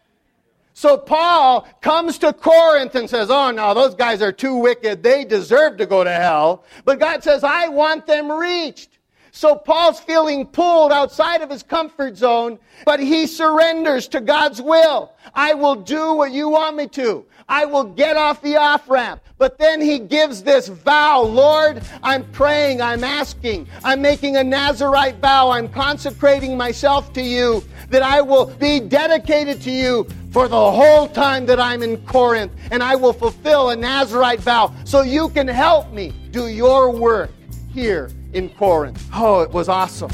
So 0.73 0.97
Paul 0.97 1.65
comes 1.80 2.17
to 2.17 2.34
Corinth 2.34 2.95
and 2.95 3.10
says, 3.10 3.32
Oh 3.32 3.52
no, 3.52 3.73
those 3.73 3.95
guys 3.95 4.21
are 4.21 4.34
too 4.34 4.56
wicked. 4.56 5.04
They 5.04 5.23
deserve 5.23 5.78
to 5.78 5.86
go 5.86 6.04
to 6.04 6.12
hell. 6.12 6.65
But 6.84 6.99
God 6.99 7.23
says, 7.23 7.45
I 7.45 7.69
want 7.69 8.08
them 8.08 8.30
reached. 8.30 8.98
So 9.39 9.56
Paul's 9.56 10.02
feeling 10.02 10.45
pulled 10.45 10.91
outside 10.91 11.41
of 11.41 11.49
his 11.49 11.63
comfort 11.63 12.17
zone, 12.17 12.60
but 12.84 12.99
he 12.99 13.25
surrenders 13.25 14.10
to 14.10 14.19
God's 14.19 14.62
will. 14.62 15.13
I 15.34 15.54
will 15.54 15.75
do 15.75 16.12
what 16.15 16.34
you 16.34 16.49
want 16.49 16.75
me 16.75 16.88
to. 16.88 17.25
I 17.47 17.63
will 17.63 17.86
get 17.86 18.17
off 18.17 18.41
the 18.41 18.58
off 18.58 18.89
ramp. 18.89 19.21
But 19.38 19.58
then 19.58 19.80
he 19.80 19.97
gives 19.97 20.43
this 20.43 20.67
vow 20.67 21.21
Lord, 21.21 21.82
I'm 22.04 22.30
praying, 22.32 22.82
I'm 22.82 23.06
asking, 23.06 23.69
I'm 23.82 24.02
making 24.02 24.36
a 24.36 24.43
Nazarite 24.43 25.19
vow, 25.19 25.52
I'm 25.52 25.69
consecrating 25.69 26.58
myself 26.58 27.13
to 27.13 27.21
you, 27.21 27.63
that 27.91 28.04
I 28.04 28.19
will 28.19 28.47
be 28.47 28.82
dedicated 28.82 29.62
to 29.62 29.71
you 29.71 30.06
for 30.32 30.49
the 30.49 30.71
whole 30.71 31.08
time 31.08 31.45
that 31.45 31.62
I'm 31.62 31.82
in 31.82 31.95
Corinth, 32.06 32.52
and 32.71 32.84
I 32.84 32.95
will 32.95 33.13
fulfill 33.13 33.69
a 33.69 33.75
Nazarite 33.78 34.41
vow 34.41 34.75
so 34.84 35.02
you 35.02 35.30
can 35.30 35.47
help 35.47 35.93
me 35.93 36.13
do 36.32 36.47
your 36.47 36.91
work 36.91 37.32
here 37.71 38.10
in 38.34 38.50
Corinth. 38.50 39.04
Oh, 39.13 39.42
it 39.42 39.52
was 39.52 39.70
awesome. 39.70 40.12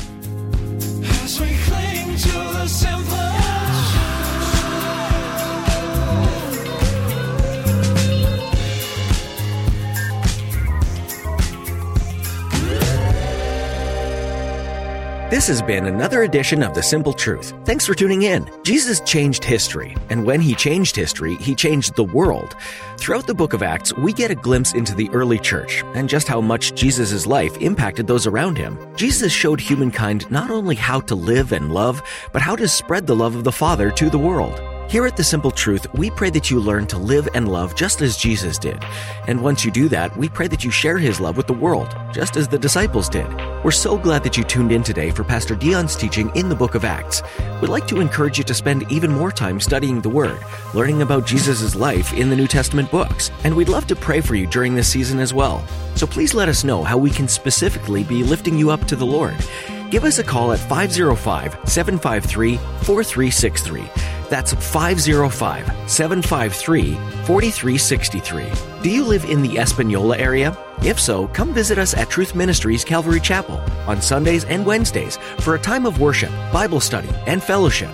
This 15.32 15.48
has 15.48 15.60
been 15.64 15.88
another 15.88 16.22
edition 16.22 16.62
of 16.62 16.76
The 16.76 16.84
Simple 16.84 17.12
Truth. 17.12 17.52
Thanks 17.66 17.84
for 17.84 17.96
tuning 17.96 18.22
in. 18.22 18.48
Jesus 18.62 19.00
changed 19.00 19.44
history, 19.44 19.98
and 20.12 20.24
when 20.24 20.40
he 20.40 20.54
changed 20.54 20.96
history, 20.96 21.34
he 21.38 21.56
changed 21.56 21.96
the 21.96 22.04
world. 22.04 22.56
Throughout 22.98 23.26
the 23.26 23.34
book 23.34 23.54
of 23.54 23.64
Acts, 23.64 23.92
we 23.98 24.14
get 24.14 24.30
a 24.30 24.36
glimpse 24.36 24.74
into 24.74 24.94
the 24.94 25.10
early 25.10 25.40
church 25.40 25.84
and 25.96 26.08
just 26.08 26.28
how 26.28 26.42
much 26.42 26.76
Jesus' 26.76 27.26
life 27.26 27.58
impacted 27.58 28.06
those 28.06 28.28
around 28.28 28.56
him. 28.56 28.78
Jesus 28.98 29.34
showed 29.34 29.60
humankind 29.60 30.30
not 30.30 30.52
only 30.52 30.76
how 30.76 31.00
to 31.00 31.16
live 31.16 31.54
and 31.54 31.74
love, 31.74 32.04
but 32.32 32.44
how 32.44 32.56
to 32.56 32.68
spread 32.68 33.08
the 33.08 33.16
love 33.16 33.36
of 33.36 33.44
the 33.44 33.52
Father 33.52 33.90
to 33.90 34.12
the 34.12 34.20
world. 34.20 34.62
Here 34.88 35.08
at 35.08 35.18
The 35.18 35.24
Simple 35.24 35.50
Truth, 35.50 35.92
we 35.96 36.12
pray 36.12 36.30
that 36.30 36.52
you 36.52 36.60
learn 36.60 36.86
to 36.88 37.00
live 37.00 37.28
and 37.34 37.52
love 37.52 37.76
just 37.76 38.04
as 38.04 38.16
Jesus 38.16 38.60
did. 38.60 38.86
And 39.28 39.42
once 39.42 39.66
you 39.66 39.72
do 39.72 39.90
that, 39.90 40.16
we 40.16 40.30
pray 40.30 40.48
that 40.48 40.64
you 40.64 40.70
share 40.70 41.00
his 41.00 41.20
love 41.20 41.38
with 41.38 41.48
the 41.48 41.54
world, 41.54 41.94
just 42.14 42.38
as 42.38 42.48
the 42.48 42.60
disciples 42.60 43.10
did. 43.10 43.28
We're 43.64 43.72
so 43.72 43.98
glad 43.98 44.24
that 44.24 44.38
you 44.38 44.44
tuned 44.44 44.72
in 44.72 44.84
today 44.84 45.10
for 45.10 45.24
Pastor 45.24 45.56
Dion's 45.56 45.96
teaching 45.96 46.32
in 46.36 46.50
the 46.50 46.56
book 46.56 46.76
of 46.76 46.86
Acts. 46.86 47.24
We'd 47.60 47.70
like 47.70 47.88
to 47.88 48.00
encourage 48.00 48.38
you 48.38 48.44
to 48.44 48.54
spend 48.54 48.90
even 48.92 49.12
more 49.12 49.32
time 49.32 49.60
studying 49.60 50.02
the 50.02 50.10
Word, 50.10 50.40
learning 50.76 51.02
about 51.02 51.26
Jesus' 51.26 51.76
life 51.76 52.14
in 52.14 52.30
the 52.30 52.36
New 52.36 52.48
Testament 52.48 52.92
books, 52.92 53.32
and 53.44 53.56
we'd 53.56 53.70
love 53.70 53.88
to 53.88 53.96
pray 53.96 54.22
for 54.22 54.36
you 54.36 54.46
during 54.46 54.76
this 54.76 54.88
season 54.88 55.20
as 55.20 55.34
well. 55.34 55.66
So 55.96 56.06
please 56.06 56.36
let 56.36 56.48
us 56.48 56.64
know 56.64 56.84
how 56.84 57.00
we 57.00 57.10
can 57.10 57.28
specifically 57.28 58.04
be 58.04 58.24
lifting 58.24 58.56
you 58.56 58.70
up 58.70 58.86
to 58.86 58.96
the 58.96 59.06
Lord. 59.06 59.36
Give 59.90 60.04
us 60.04 60.20
a 60.20 60.24
call 60.24 60.52
at 60.52 60.60
505 60.60 61.58
753 61.68 62.58
4363. 62.58 64.15
That's 64.30 64.54
505 64.54 65.90
753 65.90 66.94
4363. 67.26 68.82
Do 68.82 68.90
you 68.90 69.04
live 69.04 69.26
in 69.26 69.42
the 69.42 69.58
Espanola 69.58 70.18
area? 70.18 70.58
If 70.84 71.00
so, 71.00 71.28
come 71.30 71.54
visit 71.54 71.78
us 71.78 71.94
at 71.94 72.10
Truth 72.10 72.36
Ministries 72.36 72.84
Calvary 72.84 73.20
Chapel 73.20 73.62
on 73.88 74.02
Sundays 74.02 74.44
and 74.46 74.66
Wednesdays 74.66 75.18
for 75.40 75.56
a 75.56 75.60
time 75.60 75.86
of 75.86 76.00
worship, 76.00 76.32
Bible 76.52 76.80
study, 76.80 77.10
and 77.26 77.42
fellowship. 77.42 77.92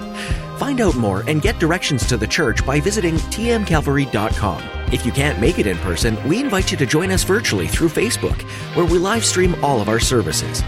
Find 0.57 0.81
out 0.81 0.95
more 0.95 1.23
and 1.27 1.41
get 1.41 1.59
directions 1.59 2.05
to 2.07 2.17
the 2.17 2.27
church 2.27 2.65
by 2.65 2.79
visiting 2.79 3.15
tmcalvary.com. 3.15 4.63
If 4.91 5.05
you 5.05 5.11
can't 5.11 5.39
make 5.39 5.57
it 5.57 5.67
in 5.67 5.77
person, 5.77 6.17
we 6.27 6.39
invite 6.39 6.71
you 6.71 6.77
to 6.77 6.85
join 6.85 7.11
us 7.11 7.23
virtually 7.23 7.67
through 7.67 7.89
Facebook, 7.89 8.41
where 8.75 8.85
we 8.85 8.97
live 8.97 9.23
stream 9.23 9.55
all 9.63 9.81
of 9.81 9.89
our 9.89 9.99
services. 9.99 10.61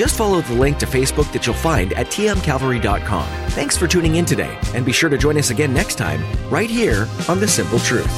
Just 0.00 0.16
follow 0.16 0.40
the 0.40 0.54
link 0.54 0.78
to 0.78 0.86
Facebook 0.86 1.30
that 1.34 1.46
you'll 1.46 1.54
find 1.54 1.92
at 1.92 2.06
tmcalvary.com. 2.06 3.26
Thanks 3.50 3.76
for 3.76 3.86
tuning 3.86 4.16
in 4.16 4.24
today, 4.24 4.58
and 4.74 4.82
be 4.82 4.92
sure 4.92 5.10
to 5.10 5.18
join 5.18 5.36
us 5.36 5.50
again 5.50 5.74
next 5.74 5.96
time, 5.96 6.24
right 6.48 6.70
here 6.70 7.06
on 7.28 7.38
The 7.38 7.46
Simple 7.46 7.78
Truth. 7.78 8.08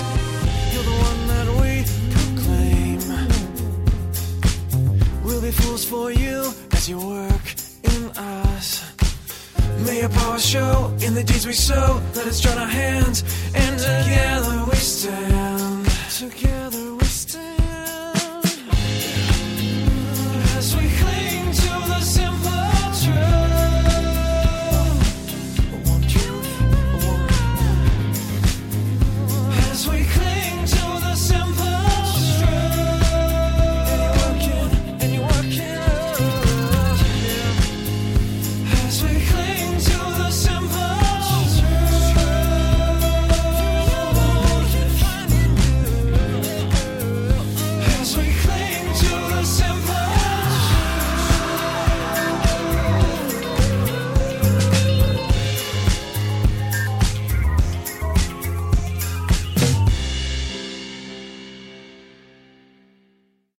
May 9.85 10.07
power 10.07 10.39
show 10.39 10.97
in 11.05 11.15
the 11.15 11.25
deeds 11.25 11.49
we 11.49 11.53
sow. 11.53 12.01
Let 12.15 12.29
us 12.29 12.39
join 12.39 12.59
our 12.59 12.67
hands, 12.69 13.25
and 13.57 13.77
together 13.77 14.65
we 14.71 14.77
stand. 14.77 15.32